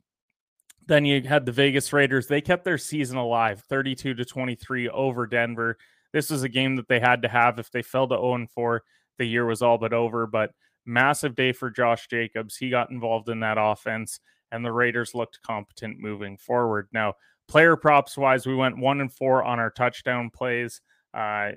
Then 0.87 1.03
you 1.03 1.21
had 1.21 1.45
the 1.45 1.51
Vegas 1.51 1.91
Raiders. 1.91 2.27
They 2.27 2.41
kept 2.41 2.63
their 2.63 2.77
season 2.77 3.17
alive, 3.17 3.63
32 3.67 4.13
to 4.13 4.25
23 4.25 4.89
over 4.89 5.25
Denver. 5.25 5.77
This 6.13 6.29
was 6.29 6.43
a 6.43 6.49
game 6.49 6.75
that 6.75 6.87
they 6.87 6.99
had 6.99 7.23
to 7.23 7.27
have. 7.27 7.59
If 7.59 7.71
they 7.71 7.81
fell 7.81 8.07
to 8.07 8.15
0 8.15 8.47
4, 8.53 8.83
the 9.17 9.25
year 9.25 9.45
was 9.45 9.61
all 9.61 9.77
but 9.77 9.93
over. 9.93 10.27
But 10.27 10.51
massive 10.85 11.35
day 11.35 11.51
for 11.51 11.69
Josh 11.69 12.07
Jacobs. 12.07 12.55
He 12.55 12.69
got 12.69 12.91
involved 12.91 13.29
in 13.29 13.39
that 13.41 13.57
offense, 13.59 14.19
and 14.51 14.63
the 14.63 14.71
Raiders 14.71 15.15
looked 15.15 15.41
competent 15.41 15.99
moving 15.99 16.37
forward. 16.37 16.87
Now, 16.93 17.15
player 17.47 17.75
props 17.75 18.17
wise, 18.17 18.45
we 18.45 18.55
went 18.55 18.77
one 18.77 19.01
and 19.01 19.11
four 19.11 19.43
on 19.43 19.59
our 19.59 19.69
touchdown 19.69 20.29
plays. 20.33 20.81
Uh, 21.13 21.51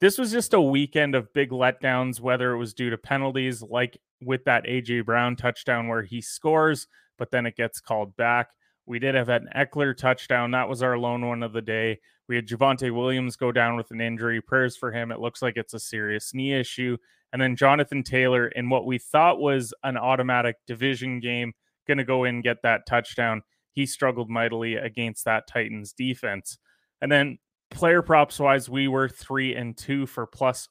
this 0.00 0.18
was 0.18 0.32
just 0.32 0.54
a 0.54 0.60
weekend 0.60 1.14
of 1.14 1.32
big 1.32 1.50
letdowns, 1.50 2.20
whether 2.20 2.52
it 2.52 2.58
was 2.58 2.74
due 2.74 2.90
to 2.90 2.98
penalties, 2.98 3.62
like 3.62 3.98
with 4.20 4.44
that 4.44 4.64
AJ 4.64 5.04
Brown 5.04 5.36
touchdown 5.36 5.88
where 5.88 6.02
he 6.02 6.20
scores, 6.20 6.88
but 7.18 7.30
then 7.30 7.46
it 7.46 7.56
gets 7.56 7.80
called 7.80 8.16
back. 8.16 8.48
We 8.86 8.98
did 8.98 9.14
have 9.14 9.28
an 9.28 9.48
Ekeler 9.54 9.96
touchdown. 9.96 10.50
That 10.50 10.68
was 10.68 10.82
our 10.82 10.98
lone 10.98 11.26
one 11.26 11.42
of 11.42 11.52
the 11.52 11.62
day. 11.62 12.00
We 12.28 12.36
had 12.36 12.48
Javonte 12.48 12.92
Williams 12.94 13.36
go 13.36 13.52
down 13.52 13.76
with 13.76 13.90
an 13.90 14.00
injury. 14.00 14.40
Prayers 14.40 14.76
for 14.76 14.90
him. 14.90 15.12
It 15.12 15.20
looks 15.20 15.42
like 15.42 15.56
it's 15.56 15.74
a 15.74 15.80
serious 15.80 16.34
knee 16.34 16.52
issue. 16.52 16.96
And 17.32 17.40
then 17.40 17.56
Jonathan 17.56 18.02
Taylor 18.02 18.48
in 18.48 18.68
what 18.68 18.86
we 18.86 18.98
thought 18.98 19.38
was 19.38 19.72
an 19.82 19.96
automatic 19.96 20.56
division 20.66 21.20
game, 21.20 21.52
going 21.86 21.98
to 21.98 22.04
go 22.04 22.24
in 22.24 22.36
and 22.36 22.44
get 22.44 22.62
that 22.62 22.86
touchdown. 22.86 23.42
He 23.72 23.86
struggled 23.86 24.30
mightily 24.30 24.74
against 24.74 25.24
that 25.24 25.46
Titans 25.46 25.92
defense. 25.92 26.58
And 27.00 27.10
then 27.10 27.38
player 27.70 28.02
props 28.02 28.38
wise, 28.38 28.68
we 28.68 28.88
were 28.88 29.08
three 29.08 29.54
and 29.54 29.76
two 29.76 30.06
for 30.06 30.26
plus 30.26 30.68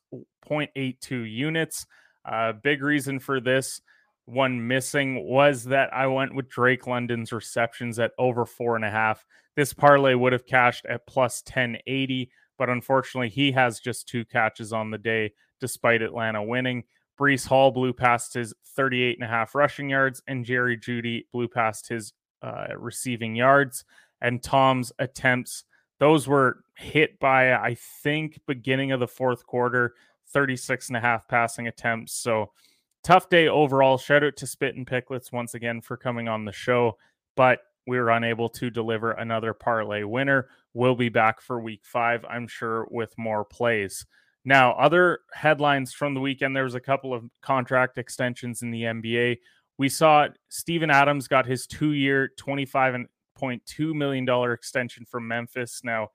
0.82 0.50 1.32
units. 1.32 1.86
Uh, 2.24 2.54
big 2.54 2.84
reason 2.84 3.20
for 3.20 3.40
this 3.40 3.82
one 4.26 4.68
missing 4.68 5.28
was 5.28 5.66
that 5.66 5.94
I 5.94 6.08
went 6.08 6.36
with 6.36 6.50
Drake 6.50 6.88
London's 6.88 7.34
receptions 7.34 8.00
at 8.00 8.12
over 8.18 8.46
four 8.46 8.76
and 8.76 8.86
a 8.86 8.92
half. 8.92 9.26
This 9.56 9.74
parlay 9.74 10.14
would 10.14 10.34
have 10.34 10.46
cashed 10.46 10.86
at 10.86 11.08
plus 11.08 11.44
1080, 11.46 12.32
but 12.58 12.70
unfortunately, 12.70 13.30
he 13.30 13.52
has 13.52 13.80
just 13.80 14.08
two 14.08 14.24
catches 14.26 14.72
on 14.72 14.92
the 14.92 14.98
day 14.98 15.34
despite 15.60 16.02
Atlanta 16.02 16.44
winning. 16.44 16.84
Breece 17.20 17.46
Hall 17.46 17.72
blew 17.72 17.94
past 17.94 18.34
his 18.34 18.54
38 18.76 19.18
and 19.20 19.26
a 19.26 19.32
half 19.32 19.54
rushing 19.54 19.90
yards, 19.90 20.22
and 20.28 20.46
Jerry 20.46 20.78
Jeudy 20.78 21.26
blew 21.32 21.48
past 21.48 21.90
his 21.90 22.14
uh, 22.42 22.68
receiving 22.78 23.36
yards. 23.36 23.86
And 24.22 24.42
Tom's 24.42 24.92
attempts, 25.00 25.64
those 26.00 26.28
were 26.28 26.64
hit 26.76 27.20
by, 27.20 27.54
I 27.54 27.76
think, 28.04 28.40
beginning 28.48 28.92
of 28.92 29.00
the 29.00 29.08
fourth 29.08 29.46
quarter, 29.46 29.96
36 30.28 30.90
and 30.90 30.98
a 30.98 31.02
half 31.02 31.28
passing 31.28 31.68
attempts. 31.68 32.14
So, 32.14 32.52
tough 33.04 33.30
day 33.30 33.48
overall. 33.48 33.98
Shout 33.98 34.24
out 34.24 34.38
to 34.38 34.48
Spit 34.48 34.76
and 34.76 34.86
Picklets 34.88 35.32
once 35.32 35.54
again 35.54 35.82
for 35.82 35.98
coming 35.98 36.28
on 36.28 36.46
the 36.46 36.52
show, 36.52 36.98
but 37.36 37.60
we 37.88 38.00
were 38.00 38.12
unable 38.12 38.50
to 38.50 38.70
deliver 38.70 39.12
another 39.12 39.54
parlay 39.54 40.04
winner. 40.04 40.50
We'll 40.74 40.96
be 40.96 41.10
back 41.10 41.42
for 41.42 41.60
week 41.60 41.82
five, 41.84 42.24
I'm 42.30 42.48
sure, 42.48 42.88
with 42.92 43.18
more 43.18 43.44
plays. 43.44 44.06
Now, 44.44 44.74
other 44.74 45.20
headlines 45.34 45.94
from 45.94 46.14
the 46.14 46.20
weekend 46.20 46.56
there 46.56 46.64
was 46.64 46.76
a 46.76 46.80
couple 46.80 47.14
of 47.14 47.26
contract 47.42 47.98
extensions 47.98 48.62
in 48.62 48.72
the 48.72 48.84
NBA. 48.84 49.38
We 49.78 49.90
saw 49.90 50.28
Steven 50.50 50.90
Adams 50.90 51.28
got 51.28 51.46
his 51.46 51.66
two 51.66 51.94
year, 51.94 52.32
$25.2 52.40 53.94
million 53.94 54.52
extension 54.52 55.06
from 55.06 55.28
Memphis. 55.28 55.82
Now, 55.84 56.10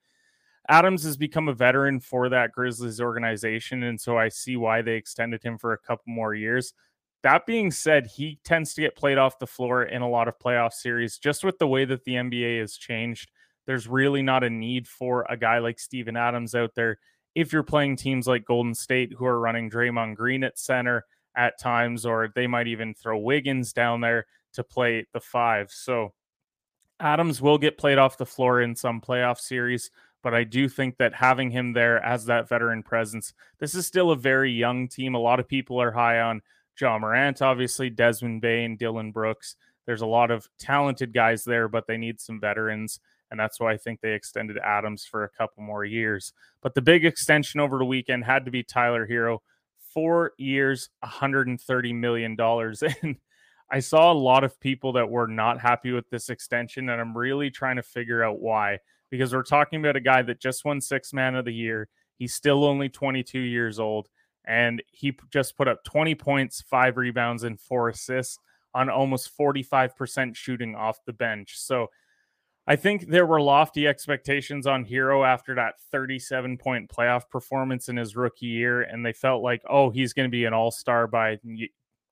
Adams 0.69 1.05
has 1.05 1.17
become 1.17 1.49
a 1.49 1.55
veteran 1.55 2.01
for 2.01 2.29
that 2.29 2.53
Grizzlies 2.53 3.01
organization, 3.01 3.85
and 3.85 4.01
so 4.01 4.19
I 4.19 4.29
see 4.29 4.57
why 4.57 4.83
they 4.83 4.95
extended 4.95 5.43
him 5.43 5.59
for 5.59 5.73
a 5.73 5.79
couple 5.79 6.13
more 6.13 6.35
years. 6.35 6.75
That 7.23 7.47
being 7.47 7.71
said, 7.71 8.07
he 8.07 8.39
tends 8.45 8.75
to 8.75 8.81
get 8.81 8.97
played 8.97 9.19
off 9.19 9.39
the 9.39 9.47
floor 9.47 9.85
in 9.85 10.03
a 10.03 10.09
lot 10.09 10.29
of 10.29 10.39
playoff 10.39 10.73
series. 10.73 11.19
Just 11.19 11.45
with 11.45 11.59
the 11.59 11.67
way 11.67 11.85
that 11.85 12.05
the 12.05 12.15
NBA 12.15 12.61
has 12.61 12.77
changed, 12.77 13.31
there's 13.67 13.89
really 13.89 14.23
not 14.23 14.45
a 14.45 14.51
need 14.51 14.87
for 14.87 15.27
a 15.29 15.37
guy 15.37 15.59
like 15.59 15.79
Steven 15.79 16.17
Adams 16.17 16.55
out 16.55 16.75
there 16.75 16.99
if 17.35 17.53
you're 17.53 17.63
playing 17.63 17.97
teams 17.97 18.27
like 18.27 18.45
Golden 18.45 18.75
State 18.75 19.13
who 19.17 19.27
are 19.27 19.39
running 19.39 19.71
Draymond 19.71 20.17
Green 20.17 20.43
at 20.43 20.59
center 20.59 21.05
at 21.37 21.59
times, 21.61 22.07
or 22.07 22.33
they 22.35 22.47
might 22.47 22.67
even 22.67 22.95
throw 22.95 23.19
Wiggins 23.19 23.73
down 23.73 24.01
there 24.01 24.27
to 24.55 24.65
play 24.65 25.07
the 25.13 25.21
five. 25.21 25.71
So 25.71 26.13
Adams 26.99 27.43
will 27.43 27.59
get 27.59 27.79
played 27.79 27.99
off 27.99 28.19
the 28.19 28.27
floor 28.27 28.63
in 28.63 28.75
some 28.75 29.01
playoff 29.01 29.39
series, 29.39 29.91
but 30.23 30.35
I 30.35 30.45
do 30.45 30.69
think 30.69 30.97
that 30.97 31.15
having 31.15 31.51
him 31.51 31.73
there 31.73 32.03
as 32.05 32.25
that 32.27 32.49
veteran 32.49 32.83
presence, 32.83 33.35
this 33.59 33.75
is 33.75 33.87
still 33.87 34.11
a 34.11 34.17
very 34.17 34.51
young 34.51 34.89
team. 34.89 35.15
A 35.15 35.21
lot 35.21 35.39
of 35.39 35.49
people 35.49 35.81
are 35.81 35.93
high 35.93 36.21
on 36.21 36.41
Ja 36.81 36.99
Morant, 36.99 37.43
obviously, 37.43 37.91
Desmond 37.91 38.41
Bane, 38.41 38.77
Dillon 38.77 39.13
Brooks. 39.13 39.57
There's 39.85 40.01
a 40.01 40.07
lot 40.07 40.31
of 40.31 40.49
talented 40.59 41.13
guys 41.13 41.45
there, 41.45 41.69
but 41.69 41.87
they 41.87 41.97
need 41.97 42.21
some 42.21 42.41
veterans. 42.41 42.99
And 43.31 43.39
that's 43.39 43.61
why 43.61 43.73
I 43.73 43.77
think 43.77 44.01
they 44.01 44.13
extended 44.13 44.59
Adams 44.59 45.05
for 45.05 45.25
a 45.25 45.29
couple 45.29 45.63
more 45.63 45.85
years. 45.85 46.33
But 46.61 46.75
the 46.75 46.83
big 46.83 47.05
extension 47.05 47.61
over 47.61 47.79
the 47.79 47.85
weekend 47.85 48.25
had 48.25 48.45
to 48.45 48.51
be 48.51 48.63
Tyler 48.63 49.07
Herro. 49.07 49.39
Four 49.97 50.33
years, 50.37 50.91
$130 51.03 51.95
million. 51.95 52.37
And 52.39 53.17
I 53.71 53.81
saw 53.81 54.13
a 54.13 54.15
lot 54.15 54.45
of 54.45 54.61
people 54.61 54.93
that 54.93 55.09
were 55.09 55.27
not 55.27 55.59
happy 55.59 55.91
with 55.91 56.11
this 56.11 56.29
extension. 56.29 56.91
And 56.91 57.01
I'm 57.01 57.17
really 57.17 57.49
trying 57.51 57.77
to 57.77 57.83
figure 57.83 58.23
out 58.23 58.39
why. 58.39 58.81
Because 59.11 59.33
we're 59.33 59.43
talking 59.43 59.81
about 59.81 59.97
a 59.97 60.01
guy 60.01 60.21
that 60.21 60.39
just 60.39 60.67
won 60.67 60.83
six 60.83 61.15
man 61.15 61.35
of 61.35 61.47
the 61.47 61.55
year. 61.55 61.89
He's 62.19 62.35
still 62.35 62.67
only 62.67 62.91
22 62.91 63.39
years 63.39 63.79
old. 63.79 64.09
And 64.45 64.83
he 64.93 65.17
just 65.33 65.57
put 65.57 65.67
up 65.67 65.83
20 65.85 66.15
points, 66.17 66.61
five 66.61 66.99
rebounds, 66.99 67.43
and 67.43 67.59
four 67.59 67.89
assists 67.89 68.39
on 68.75 68.91
almost 68.91 69.31
45% 69.39 70.37
shooting 70.37 70.75
off 70.75 70.99
the 71.07 71.15
bench. 71.15 71.59
So 71.59 71.89
I 72.69 72.75
think 72.77 73.09
there 73.09 73.27
were 73.27 73.41
lofty 73.41 73.87
expectations 73.87 74.67
on 74.67 74.85
Herro 74.85 75.25
after 75.25 75.55
that 75.55 75.75
37 75.93 76.59
point 76.59 76.91
playoff 76.91 77.29
performance 77.31 77.89
in 77.89 77.97
his 77.97 78.17
rookie 78.17 78.47
year, 78.47 78.83
and 78.83 79.07
they 79.07 79.13
felt 79.13 79.43
like, 79.43 79.63
oh, 79.71 79.91
he's 79.91 80.13
going 80.13 80.29
to 80.29 80.31
be 80.31 80.47
an 80.47 80.53
all 80.53 80.73
star 80.73 81.07
by 81.07 81.39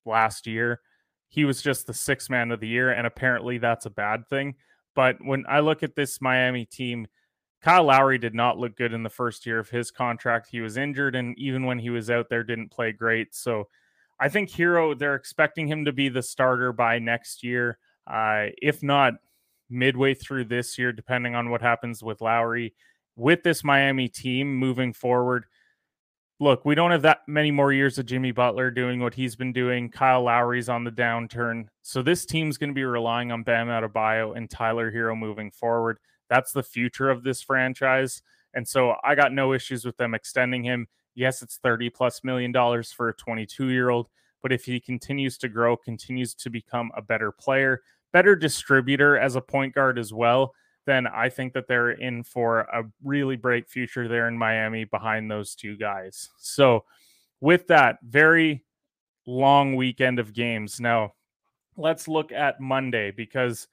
last 0.06 0.46
year. 0.46 0.80
he 1.28 1.44
was 1.44 1.60
just 1.60 1.86
the 1.86 1.94
sixth 1.94 2.30
man 2.30 2.52
of 2.52 2.60
the 2.60 2.68
year, 2.68 2.92
and 2.92 3.06
apparently 3.06 3.58
that's 3.58 3.86
a 3.86 3.90
bad 3.90 4.28
thing. 4.28 4.54
But 4.94 5.16
when 5.20 5.44
I 5.48 5.58
look 5.58 5.82
at 5.82 5.96
this 5.96 6.20
Miami 6.20 6.64
team, 6.64 7.08
Kyle 7.60 7.84
Lowry 7.84 8.18
did 8.18 8.34
not 8.34 8.58
look 8.58 8.76
good 8.76 8.92
in 8.92 9.02
the 9.02 9.10
first 9.10 9.44
year 9.46 9.58
of 9.58 9.70
his 9.70 9.90
contract. 9.90 10.48
He 10.48 10.60
was 10.60 10.76
injured, 10.76 11.16
and 11.16 11.36
even 11.36 11.64
when 11.64 11.80
he 11.80 11.90
was 11.90 12.10
out 12.10 12.28
there, 12.28 12.44
didn't 12.44 12.70
play 12.70 12.92
great. 12.92 13.34
So 13.34 13.68
I 14.20 14.28
think 14.28 14.50
Herro, 14.50 14.96
they're 14.96 15.16
expecting 15.16 15.66
him 15.66 15.86
to 15.86 15.92
be 15.92 16.08
the 16.08 16.22
starter 16.22 16.72
by 16.72 17.00
next 17.00 17.42
year. 17.42 17.78
Uh, 18.06 18.48
if 18.62 18.82
not 18.82 19.14
midway 19.70 20.14
through 20.14 20.44
this 20.44 20.78
year, 20.78 20.92
depending 20.92 21.34
on 21.34 21.50
what 21.50 21.62
happens 21.62 22.02
with 22.02 22.20
Lowry. 22.20 22.74
With 23.16 23.42
this 23.42 23.62
Miami 23.62 24.08
team 24.08 24.56
moving 24.56 24.92
forward, 24.92 25.44
look, 26.40 26.64
we 26.64 26.74
don't 26.74 26.90
have 26.90 27.02
that 27.02 27.20
many 27.28 27.50
more 27.50 27.72
years 27.72 27.98
of 27.98 28.06
Jimmy 28.06 28.32
Butler 28.32 28.70
doing 28.70 29.00
what 29.00 29.14
he's 29.14 29.36
been 29.36 29.52
doing. 29.52 29.88
Kyle 29.88 30.22
Lowry's 30.22 30.68
on 30.68 30.84
the 30.84 30.90
downturn. 30.90 31.66
So 31.82 32.02
this 32.02 32.26
team's 32.26 32.58
going 32.58 32.70
to 32.70 32.74
be 32.74 32.84
relying 32.84 33.30
on 33.30 33.44
Bam 33.44 33.68
Adebayo 33.68 34.36
and 34.36 34.50
Tyler 34.50 34.90
Herro 34.90 35.16
moving 35.16 35.50
forward. 35.50 35.98
That's 36.28 36.52
the 36.52 36.62
future 36.62 37.10
of 37.10 37.22
this 37.22 37.42
franchise. 37.42 38.22
And 38.54 38.66
so 38.66 38.94
I 39.04 39.14
got 39.14 39.32
no 39.32 39.52
issues 39.52 39.84
with 39.84 39.96
them 39.96 40.14
extending 40.14 40.64
him. 40.64 40.86
Yes, 41.14 41.42
it's 41.42 41.58
30 41.58 41.90
plus 41.90 42.24
million 42.24 42.52
dollars 42.52 42.92
for 42.92 43.08
a 43.08 43.14
22 43.14 43.68
year 43.70 43.90
old, 43.90 44.08
but 44.42 44.52
if 44.52 44.64
he 44.64 44.80
continues 44.80 45.38
to 45.38 45.48
grow, 45.48 45.76
continues 45.76 46.34
to 46.34 46.50
become 46.50 46.90
a 46.96 47.02
better 47.02 47.30
player, 47.30 47.82
better 48.14 48.36
distributor 48.36 49.18
as 49.18 49.34
a 49.34 49.40
point 49.40 49.74
guard 49.74 49.98
as 49.98 50.14
well, 50.14 50.54
then 50.86 51.06
I 51.06 51.28
think 51.28 51.52
that 51.54 51.66
they're 51.66 51.90
in 51.90 52.22
for 52.22 52.60
a 52.60 52.84
really 53.02 53.34
bright 53.36 53.68
future 53.68 54.06
there 54.06 54.28
in 54.28 54.38
Miami 54.38 54.84
behind 54.84 55.28
those 55.28 55.56
two 55.56 55.76
guys. 55.76 56.30
So, 56.38 56.84
with 57.40 57.66
that, 57.66 57.98
very 58.02 58.64
long 59.26 59.74
weekend 59.74 60.20
of 60.20 60.32
games. 60.32 60.80
Now, 60.80 61.14
let's 61.76 62.06
look 62.06 62.30
at 62.30 62.60
Monday 62.60 63.10
because 63.10 63.66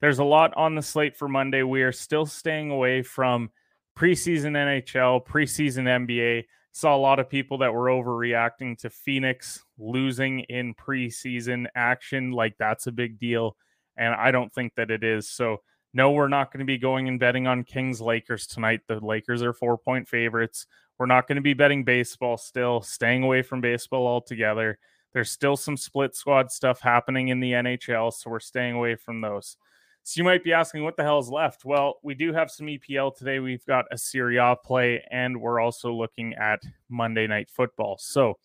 there's 0.00 0.18
a 0.18 0.24
lot 0.24 0.54
on 0.56 0.74
the 0.74 0.82
slate 0.82 1.16
for 1.16 1.26
Monday. 1.26 1.62
We 1.62 1.82
are 1.82 1.92
still 1.92 2.26
staying 2.26 2.70
away 2.70 3.02
from 3.02 3.50
preseason 3.96 4.52
NHL, 4.52 5.24
preseason 5.24 5.84
NBA. 5.84 6.44
Saw 6.72 6.94
a 6.94 6.98
lot 6.98 7.18
of 7.18 7.30
people 7.30 7.58
that 7.58 7.72
were 7.72 7.86
overreacting 7.86 8.76
to 8.80 8.90
Phoenix 8.90 9.64
losing 9.78 10.40
in 10.40 10.74
preseason 10.74 11.66
action. 11.74 12.32
Like 12.32 12.56
that's 12.58 12.86
a 12.86 12.92
big 12.92 13.18
deal. 13.18 13.56
And 13.96 14.14
I 14.14 14.30
don't 14.30 14.52
think 14.52 14.74
that 14.76 14.90
it 14.90 15.02
is. 15.02 15.28
So, 15.28 15.62
no, 15.94 16.10
we're 16.10 16.28
not 16.28 16.52
going 16.52 16.60
to 16.60 16.66
be 16.66 16.78
going 16.78 17.08
and 17.08 17.18
betting 17.18 17.46
on 17.46 17.64
Kings 17.64 18.00
Lakers 18.00 18.46
tonight. 18.46 18.80
The 18.86 19.04
Lakers 19.04 19.42
are 19.42 19.52
four 19.52 19.78
point 19.78 20.08
favorites. 20.08 20.66
We're 20.98 21.06
not 21.06 21.28
going 21.28 21.36
to 21.36 21.42
be 21.42 21.54
betting 21.54 21.84
baseball 21.84 22.36
still, 22.36 22.80
staying 22.82 23.22
away 23.22 23.42
from 23.42 23.60
baseball 23.60 24.06
altogether. 24.06 24.78
There's 25.12 25.30
still 25.30 25.56
some 25.56 25.76
split 25.76 26.14
squad 26.14 26.50
stuff 26.50 26.80
happening 26.80 27.28
in 27.28 27.40
the 27.40 27.52
NHL, 27.52 28.12
so 28.12 28.30
we're 28.30 28.40
staying 28.40 28.74
away 28.74 28.96
from 28.96 29.20
those. 29.22 29.56
So 30.02 30.20
you 30.20 30.24
might 30.24 30.44
be 30.44 30.52
asking, 30.52 30.84
what 30.84 30.96
the 30.96 31.02
hell 31.02 31.18
is 31.18 31.28
left? 31.28 31.64
Well, 31.64 31.94
we 32.02 32.14
do 32.14 32.32
have 32.32 32.50
some 32.50 32.66
EPL 32.66 33.16
today. 33.16 33.38
We've 33.38 33.64
got 33.66 33.86
a 33.90 33.98
Serie 33.98 34.36
A 34.36 34.54
play, 34.54 35.02
and 35.10 35.40
we're 35.40 35.58
also 35.58 35.92
looking 35.92 36.34
at 36.34 36.62
Monday 36.88 37.26
Night 37.26 37.50
Football. 37.50 37.96
So 37.98 38.38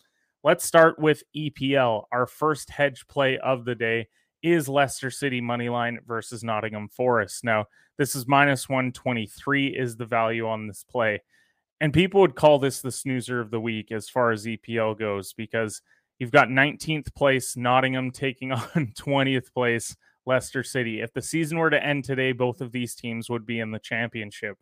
let's 0.44 0.66
start 0.66 0.98
with 0.98 1.24
EPL, 1.36 2.06
our 2.12 2.26
first 2.26 2.70
hedge 2.70 3.06
play 3.08 3.38
of 3.38 3.66
the 3.66 3.76
day 3.76 4.08
is 4.44 4.70
Leicester 4.70 5.12
City 5.12 5.42
money 5.42 5.70
line 5.70 6.00
versus 6.06 6.44
Nottingham 6.44 6.90
Forest. 6.90 7.44
Now, 7.44 7.66
this 7.98 8.16
is 8.16 8.28
minus 8.28 8.68
123 8.68 9.68
is 9.68 9.96
the 9.96 10.06
value 10.06 10.48
on 10.48 10.68
this 10.68 10.84
play. 10.84 11.22
And 11.80 11.94
people 11.94 12.22
would 12.22 12.36
call 12.36 12.60
this 12.60 12.82
the 12.82 12.92
snoozer 12.92 13.40
of 13.40 13.52
the 13.52 13.60
week 13.60 13.92
as 13.92 14.08
far 14.08 14.32
as 14.32 14.46
EPL 14.46 14.98
goes 14.98 15.34
because 15.34 15.82
you've 16.20 16.32
got 16.32 16.48
19th 16.48 17.14
place 17.16 17.58
Nottingham 17.58 18.12
taking 18.12 18.52
on 18.52 18.94
20th 18.98 19.54
place 19.54 19.96
Leicester 20.26 20.64
City. 20.64 21.02
If 21.02 21.14
the 21.14 21.22
season 21.22 21.58
were 21.58 21.70
to 21.70 21.84
end 21.84 22.04
today, 22.04 22.32
both 22.32 22.62
of 22.62 22.72
these 22.72 22.96
teams 22.96 23.30
would 23.30 23.46
be 23.46 23.60
in 23.60 23.72
the 23.72 23.80
championship. 23.80 24.58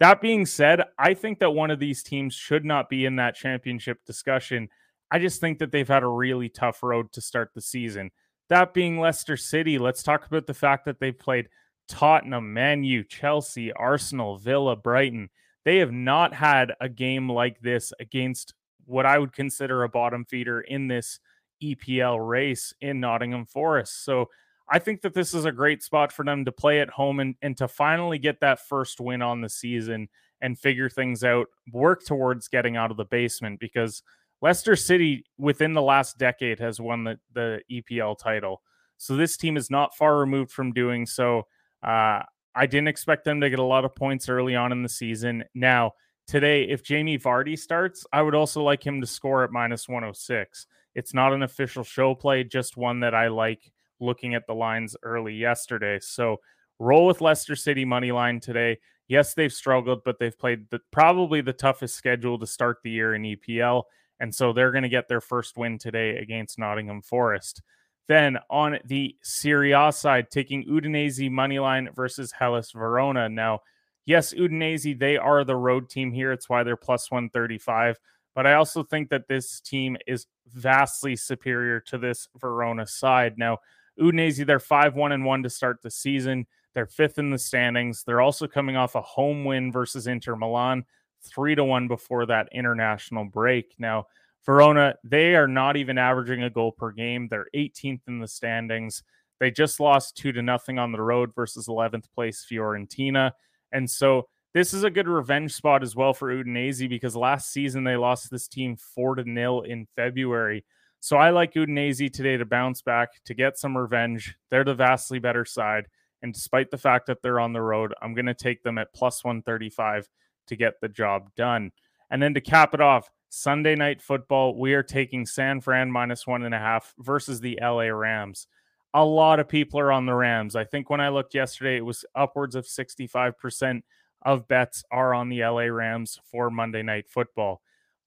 That 0.00 0.20
being 0.20 0.44
said, 0.44 0.82
I 0.98 1.14
think 1.14 1.38
that 1.38 1.52
one 1.52 1.70
of 1.70 1.78
these 1.78 2.02
teams 2.02 2.34
should 2.34 2.64
not 2.64 2.90
be 2.90 3.06
in 3.06 3.16
that 3.16 3.34
championship 3.34 4.04
discussion. 4.04 4.68
I 5.10 5.18
just 5.18 5.40
think 5.40 5.58
that 5.60 5.72
they've 5.72 5.88
had 5.88 6.02
a 6.02 6.08
really 6.08 6.48
tough 6.48 6.82
road 6.82 7.12
to 7.12 7.20
start 7.20 7.52
the 7.54 7.62
season. 7.62 8.10
That 8.48 8.74
being 8.74 9.00
Leicester 9.00 9.36
City, 9.36 9.78
let's 9.78 10.02
talk 10.02 10.26
about 10.26 10.46
the 10.46 10.54
fact 10.54 10.84
that 10.84 11.00
they 11.00 11.12
played 11.12 11.48
Tottenham, 11.88 12.52
Man 12.52 12.84
U, 12.84 13.02
Chelsea, 13.04 13.72
Arsenal, 13.72 14.38
Villa, 14.38 14.76
Brighton. 14.76 15.30
They 15.64 15.78
have 15.78 15.92
not 15.92 16.32
had 16.32 16.72
a 16.80 16.88
game 16.88 17.28
like 17.28 17.60
this 17.60 17.92
against 17.98 18.54
what 18.84 19.06
I 19.06 19.18
would 19.18 19.32
consider 19.32 19.82
a 19.82 19.88
bottom 19.88 20.24
feeder 20.24 20.60
in 20.60 20.86
this 20.86 21.18
EPL 21.62 22.26
race 22.26 22.72
in 22.80 23.00
Nottingham 23.00 23.46
Forest. 23.46 24.04
So 24.04 24.30
I 24.68 24.78
think 24.78 25.02
that 25.02 25.14
this 25.14 25.34
is 25.34 25.44
a 25.44 25.52
great 25.52 25.82
spot 25.82 26.12
for 26.12 26.24
them 26.24 26.44
to 26.44 26.52
play 26.52 26.80
at 26.80 26.90
home 26.90 27.18
and, 27.18 27.34
and 27.42 27.56
to 27.56 27.66
finally 27.66 28.18
get 28.18 28.40
that 28.40 28.60
first 28.60 29.00
win 29.00 29.22
on 29.22 29.40
the 29.40 29.48
season 29.48 30.08
and 30.40 30.58
figure 30.58 30.88
things 30.88 31.24
out, 31.24 31.48
work 31.72 32.04
towards 32.04 32.46
getting 32.46 32.76
out 32.76 32.92
of 32.92 32.96
the 32.96 33.04
basement 33.04 33.58
because– 33.58 34.02
Leicester 34.42 34.76
City 34.76 35.24
within 35.38 35.72
the 35.72 35.82
last 35.82 36.18
decade 36.18 36.58
has 36.60 36.80
won 36.80 37.04
the, 37.04 37.18
the 37.32 37.60
EPL 37.70 38.18
title. 38.18 38.62
So 38.98 39.16
this 39.16 39.36
team 39.36 39.56
is 39.56 39.70
not 39.70 39.96
far 39.96 40.18
removed 40.18 40.50
from 40.50 40.72
doing 40.72 41.06
so. 41.06 41.46
Uh, 41.82 42.22
I 42.54 42.66
didn't 42.66 42.88
expect 42.88 43.24
them 43.24 43.40
to 43.40 43.50
get 43.50 43.58
a 43.58 43.64
lot 43.64 43.84
of 43.84 43.94
points 43.94 44.28
early 44.28 44.56
on 44.56 44.72
in 44.72 44.82
the 44.82 44.88
season. 44.88 45.44
Now, 45.54 45.92
today, 46.26 46.64
if 46.64 46.82
Jamie 46.82 47.18
Vardy 47.18 47.58
starts, 47.58 48.06
I 48.12 48.22
would 48.22 48.34
also 48.34 48.62
like 48.62 48.84
him 48.84 49.00
to 49.00 49.06
score 49.06 49.44
at 49.44 49.50
minus 49.50 49.88
106. 49.88 50.66
It's 50.94 51.12
not 51.12 51.34
an 51.34 51.42
official 51.42 51.84
show 51.84 52.14
play, 52.14 52.44
just 52.44 52.76
one 52.76 53.00
that 53.00 53.14
I 53.14 53.28
like 53.28 53.70
looking 54.00 54.34
at 54.34 54.46
the 54.46 54.54
lines 54.54 54.96
early 55.02 55.34
yesterday. 55.34 55.98
So 56.00 56.38
roll 56.78 57.06
with 57.06 57.20
Leicester 57.20 57.56
City 57.56 57.84
money 57.84 58.12
line 58.12 58.40
today. 58.40 58.78
Yes, 59.08 59.34
they've 59.34 59.52
struggled, 59.52 60.02
but 60.04 60.18
they've 60.18 60.36
played 60.36 60.68
the, 60.70 60.80
probably 60.90 61.42
the 61.42 61.52
toughest 61.52 61.94
schedule 61.94 62.38
to 62.38 62.46
start 62.46 62.78
the 62.82 62.90
year 62.90 63.14
in 63.14 63.22
EPL. 63.22 63.84
And 64.20 64.34
so 64.34 64.52
they're 64.52 64.72
going 64.72 64.82
to 64.82 64.88
get 64.88 65.08
their 65.08 65.20
first 65.20 65.56
win 65.56 65.78
today 65.78 66.16
against 66.16 66.58
Nottingham 66.58 67.02
Forest. 67.02 67.62
Then 68.08 68.38
on 68.50 68.78
the 68.84 69.16
Serie 69.22 69.72
A 69.72 69.92
side, 69.92 70.30
taking 70.30 70.64
Udinese 70.64 71.30
money 71.30 71.58
line 71.58 71.90
versus 71.94 72.32
Hellas 72.32 72.70
Verona. 72.70 73.28
Now, 73.28 73.60
yes, 74.04 74.32
Udinese, 74.32 74.98
they 74.98 75.16
are 75.16 75.44
the 75.44 75.56
road 75.56 75.90
team 75.90 76.12
here. 76.12 76.32
It's 76.32 76.48
why 76.48 76.62
they're 76.62 76.76
plus 76.76 77.10
135. 77.10 77.98
But 78.34 78.46
I 78.46 78.54
also 78.54 78.82
think 78.82 79.08
that 79.10 79.28
this 79.28 79.60
team 79.60 79.96
is 80.06 80.26
vastly 80.46 81.16
superior 81.16 81.80
to 81.80 81.98
this 81.98 82.28
Verona 82.36 82.86
side. 82.86 83.38
Now, 83.38 83.58
Udinese, 84.00 84.46
they're 84.46 84.60
5 84.60 84.94
1 84.94 85.12
and 85.12 85.24
1 85.24 85.42
to 85.42 85.50
start 85.50 85.82
the 85.82 85.90
season. 85.90 86.46
They're 86.74 86.86
fifth 86.86 87.18
in 87.18 87.30
the 87.30 87.38
standings. 87.38 88.04
They're 88.04 88.20
also 88.20 88.46
coming 88.46 88.76
off 88.76 88.94
a 88.94 89.00
home 89.00 89.44
win 89.44 89.72
versus 89.72 90.06
Inter 90.06 90.36
Milan 90.36 90.84
three 91.26 91.54
to 91.54 91.64
one 91.64 91.88
before 91.88 92.26
that 92.26 92.48
international 92.52 93.24
break. 93.24 93.74
Now, 93.78 94.06
Verona, 94.44 94.94
they 95.02 95.34
are 95.34 95.48
not 95.48 95.76
even 95.76 95.98
averaging 95.98 96.44
a 96.44 96.50
goal 96.50 96.72
per 96.72 96.92
game. 96.92 97.26
They're 97.28 97.48
18th 97.54 98.02
in 98.06 98.20
the 98.20 98.28
standings. 98.28 99.02
They 99.40 99.50
just 99.50 99.80
lost 99.80 100.16
two 100.16 100.32
to 100.32 100.42
nothing 100.42 100.78
on 100.78 100.92
the 100.92 101.02
road 101.02 101.34
versus 101.34 101.66
11th 101.66 102.04
place 102.14 102.46
Fiorentina. 102.50 103.32
And 103.72 103.90
so 103.90 104.28
this 104.54 104.72
is 104.72 104.84
a 104.84 104.90
good 104.90 105.08
revenge 105.08 105.52
spot 105.52 105.82
as 105.82 105.94
well 105.94 106.14
for 106.14 106.32
Udinese 106.32 106.88
because 106.88 107.14
last 107.14 107.52
season 107.52 107.84
they 107.84 107.96
lost 107.96 108.30
this 108.30 108.48
team 108.48 108.76
four 108.76 109.16
to 109.16 109.28
nil 109.28 109.62
in 109.62 109.86
February. 109.96 110.64
So 111.00 111.16
I 111.16 111.30
like 111.30 111.54
Udinese 111.54 112.12
today 112.12 112.36
to 112.36 112.46
bounce 112.46 112.82
back 112.82 113.22
to 113.26 113.34
get 113.34 113.58
some 113.58 113.76
revenge. 113.76 114.34
They're 114.50 114.64
the 114.64 114.74
vastly 114.74 115.18
better 115.18 115.44
side. 115.44 115.88
And 116.22 116.32
despite 116.32 116.70
the 116.70 116.78
fact 116.78 117.06
that 117.06 117.20
they're 117.22 117.40
on 117.40 117.52
the 117.52 117.60
road, 117.60 117.92
I'm 118.00 118.14
going 118.14 118.26
to 118.26 118.34
take 118.34 118.62
them 118.62 118.78
at 118.78 118.94
plus 118.94 119.22
135 119.22 120.08
to 120.46 120.56
get 120.56 120.80
the 120.80 120.88
job 120.88 121.30
done. 121.36 121.72
And 122.10 122.22
then 122.22 122.34
to 122.34 122.40
cap 122.40 122.74
it 122.74 122.80
off, 122.80 123.10
Sunday 123.28 123.74
night 123.74 124.00
football, 124.00 124.58
we 124.58 124.74
are 124.74 124.82
taking 124.82 125.26
San 125.26 125.60
Fran 125.60 125.90
minus 125.90 126.26
one 126.26 126.44
and 126.44 126.54
a 126.54 126.58
half 126.58 126.94
versus 126.98 127.40
the 127.40 127.58
LA 127.60 127.88
Rams. 127.88 128.46
A 128.94 129.04
lot 129.04 129.40
of 129.40 129.48
people 129.48 129.78
are 129.80 129.92
on 129.92 130.06
the 130.06 130.14
Rams. 130.14 130.56
I 130.56 130.64
think 130.64 130.88
when 130.88 131.00
I 131.00 131.08
looked 131.08 131.34
yesterday, 131.34 131.76
it 131.76 131.84
was 131.84 132.04
upwards 132.14 132.54
of 132.54 132.66
65% 132.66 133.82
of 134.22 134.48
bets 134.48 134.84
are 134.90 135.12
on 135.12 135.28
the 135.28 135.40
LA 135.40 135.64
Rams 135.64 136.18
for 136.24 136.50
Monday 136.50 136.82
night 136.82 137.08
football. 137.08 137.60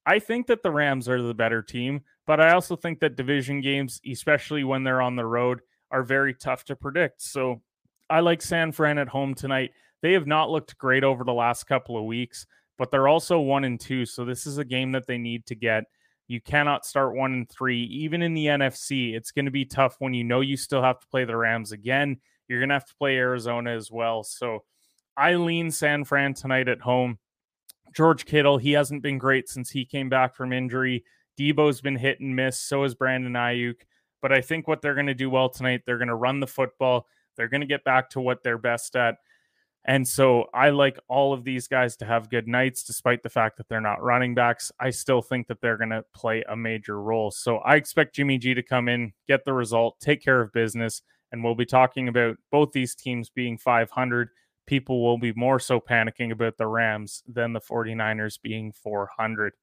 I 0.06 0.20
think 0.20 0.48
that 0.48 0.64
the 0.64 0.72
Rams 0.72 1.08
are 1.08 1.22
the 1.22 1.36
better 1.36 1.62
team, 1.62 2.02
but 2.26 2.40
I 2.40 2.54
also 2.54 2.76
think 2.76 3.00
that 3.00 3.16
division 3.16 3.62
games, 3.62 4.02
especially 4.10 4.64
when 4.64 4.84
they're 4.84 5.02
on 5.02 5.16
the 5.16 5.26
road, 5.26 5.62
are 5.92 6.04
very 6.04 6.34
tough 6.34 6.64
to 6.66 6.76
predict. 6.76 7.22
So 7.22 7.62
I 8.10 8.22
like 8.22 8.42
San 8.42 8.72
Fran 8.72 8.98
at 8.98 9.10
home 9.10 9.36
tonight. 9.36 9.72
They 10.02 10.14
have 10.14 10.28
not 10.28 10.50
looked 10.50 10.78
great 10.78 11.04
over 11.04 11.24
the 11.24 11.34
last 11.34 11.66
couple 11.66 11.98
of 11.98 12.06
weeks, 12.06 12.46
but 12.78 12.92
they're 12.92 13.08
also 13.08 13.40
one 13.40 13.64
and 13.64 13.80
two. 13.80 14.06
So 14.06 14.26
this 14.26 14.48
is 14.48 14.58
a 14.58 14.66
game 14.66 14.92
that 14.94 15.08
they 15.08 15.18
need 15.18 15.46
to 15.48 15.56
get. 15.56 15.86
You 16.28 16.40
cannot 16.40 16.86
start 16.86 17.16
one 17.16 17.34
and 17.34 17.50
three. 17.50 17.84
Even 17.86 18.22
in 18.22 18.34
the 18.34 18.46
NFC, 18.46 19.16
it's 19.16 19.32
going 19.32 19.46
to 19.46 19.52
be 19.52 19.66
tough 19.66 19.96
when 20.00 20.14
you 20.14 20.24
know 20.24 20.42
you 20.42 20.58
still 20.58 20.82
have 20.82 21.00
to 21.00 21.08
play 21.08 21.26
the 21.26 21.36
Rams 21.36 21.72
again. 21.72 22.18
You're 22.48 22.60
going 22.60 22.70
to 22.70 22.76
have 22.76 22.86
to 22.86 22.96
play 22.96 23.18
Arizona 23.18 23.72
as 23.72 23.92
well. 23.92 24.24
So 24.24 24.64
I 25.18 25.36
lean 25.36 25.72
San 25.72 26.04
Fran 26.06 26.34
tonight 26.34 26.68
at 26.68 26.82
home. 26.82 27.18
George 27.96 28.26
Kittle, 28.26 28.58
he 28.58 28.74
hasn't 28.74 29.02
been 29.02 29.18
great 29.18 29.50
since 29.50 29.72
he 29.72 29.86
came 29.86 30.08
back 30.08 30.36
from 30.36 30.54
injury. 30.54 31.04
Deebo's 31.40 31.82
been 31.82 31.96
hit 31.96 32.20
and 32.20 32.36
miss. 32.36 32.60
So 32.60 32.84
has 32.84 32.94
Brandon 32.96 33.34
Aiyuk. 33.34 33.82
But 34.22 34.32
I 34.32 34.42
think 34.42 34.68
what 34.68 34.82
they're 34.82 34.96
going 34.96 35.08
to 35.08 35.14
do 35.14 35.30
well 35.30 35.50
tonight, 35.50 35.82
they're 35.86 35.98
going 35.98 36.10
to 36.10 36.16
run 36.16 36.40
the 36.40 36.48
football. 36.48 37.08
They're 37.38 37.48
going 37.48 37.62
to 37.62 37.68
get 37.68 37.84
back 37.84 38.10
to 38.12 38.22
what 38.22 38.44
they're 38.44 38.58
best 38.58 38.96
at. 38.96 39.16
And 39.90 40.08
so 40.08 40.46
I 40.54 40.70
like 40.70 41.00
all 41.08 41.34
of 41.34 41.44
these 41.44 41.68
guys 41.68 41.98
to 41.98 42.06
have 42.06 42.30
good 42.30 42.48
nights, 42.48 42.84
despite 42.84 43.24
the 43.24 43.30
fact 43.30 43.58
that 43.58 43.68
they're 43.70 43.82
not 43.82 44.04
running 44.04 44.36
backs. 44.36 44.72
I 44.80 44.92
still 44.92 45.24
think 45.24 45.48
that 45.48 45.62
they're 45.62 45.80
going 45.80 45.90
to 45.90 46.06
play 46.14 46.44
a 46.48 46.56
major 46.56 47.02
role. 47.02 47.32
So 47.32 47.58
I 47.58 47.76
expect 47.76 48.14
Jimmy 48.14 48.38
G 48.38 48.54
to 48.54 48.62
come 48.62 48.88
in, 48.88 49.14
get 49.28 49.46
the 49.46 49.54
result, 49.54 50.00
take 50.00 50.24
care 50.24 50.42
of 50.42 50.54
business. 50.54 51.02
And 51.32 51.44
we'll 51.44 51.56
be 51.56 51.66
talking 51.66 52.08
about 52.08 52.38
both 52.52 52.72
these 52.72 52.94
teams 52.94 53.32
being 53.32 53.58
500. 53.58 54.30
People 54.68 55.04
will 55.04 55.18
be 55.18 55.34
more 55.34 55.60
so 55.60 55.80
panicking 55.80 56.32
about 56.32 56.58
the 56.58 56.68
Rams 56.68 57.24
than 57.28 57.54
the 57.54 57.60
49ers 57.60 58.40
being 58.40 58.72
400. 58.72 59.54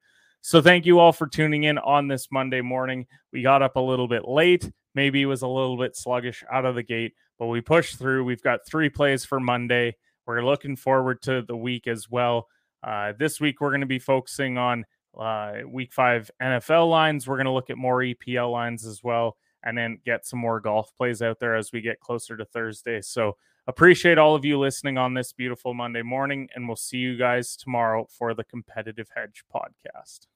So 0.40 0.60
thank 0.60 0.86
you 0.86 0.98
all 0.98 1.12
for 1.12 1.28
tuning 1.28 1.62
in 1.62 1.78
on 1.78 2.08
this 2.08 2.32
Monday 2.32 2.62
morning. 2.62 3.06
We 3.32 3.42
got 3.42 3.62
up 3.62 3.76
a 3.76 3.80
little 3.80 4.08
bit 4.08 4.26
late. 4.26 4.72
Maybe 4.92 5.22
it 5.22 5.26
was 5.26 5.42
a 5.42 5.48
little 5.48 5.78
bit 5.78 5.94
sluggish 5.94 6.42
out 6.50 6.64
of 6.64 6.74
the 6.74 6.82
gate, 6.82 7.14
but 7.38 7.46
we 7.46 7.60
pushed 7.60 7.96
through. 7.96 8.24
We've 8.24 8.42
got 8.42 8.66
three 8.66 8.88
plays 8.88 9.24
for 9.24 9.38
Monday. 9.38 9.94
We're 10.26 10.44
looking 10.44 10.76
forward 10.76 11.22
to 11.22 11.42
the 11.42 11.56
week 11.56 11.86
as 11.86 12.10
well. 12.10 12.48
Uh, 12.82 13.12
this 13.18 13.40
week, 13.40 13.60
we're 13.60 13.70
going 13.70 13.80
to 13.80 13.86
be 13.86 13.98
focusing 13.98 14.58
on 14.58 14.84
uh, 15.18 15.58
week 15.66 15.92
five 15.92 16.30
NFL 16.42 16.90
lines. 16.90 17.26
We're 17.26 17.36
going 17.36 17.46
to 17.46 17.52
look 17.52 17.70
at 17.70 17.78
more 17.78 18.00
EPL 18.00 18.50
lines 18.50 18.84
as 18.86 19.02
well, 19.02 19.36
and 19.62 19.76
then 19.76 19.98
get 20.04 20.26
some 20.26 20.38
more 20.38 20.60
golf 20.60 20.90
plays 20.96 21.22
out 21.22 21.38
there 21.40 21.56
as 21.56 21.72
we 21.72 21.80
get 21.80 22.00
closer 22.00 22.36
to 22.36 22.44
Thursday. 22.44 23.00
So, 23.00 23.36
appreciate 23.66 24.18
all 24.18 24.34
of 24.34 24.44
you 24.44 24.58
listening 24.58 24.98
on 24.98 25.14
this 25.14 25.32
beautiful 25.32 25.74
Monday 25.74 26.02
morning, 26.02 26.48
and 26.54 26.68
we'll 26.68 26.76
see 26.76 26.98
you 26.98 27.16
guys 27.16 27.56
tomorrow 27.56 28.06
for 28.10 28.34
the 28.34 28.44
Competitive 28.44 29.08
Hedge 29.14 29.44
podcast. 29.52 30.26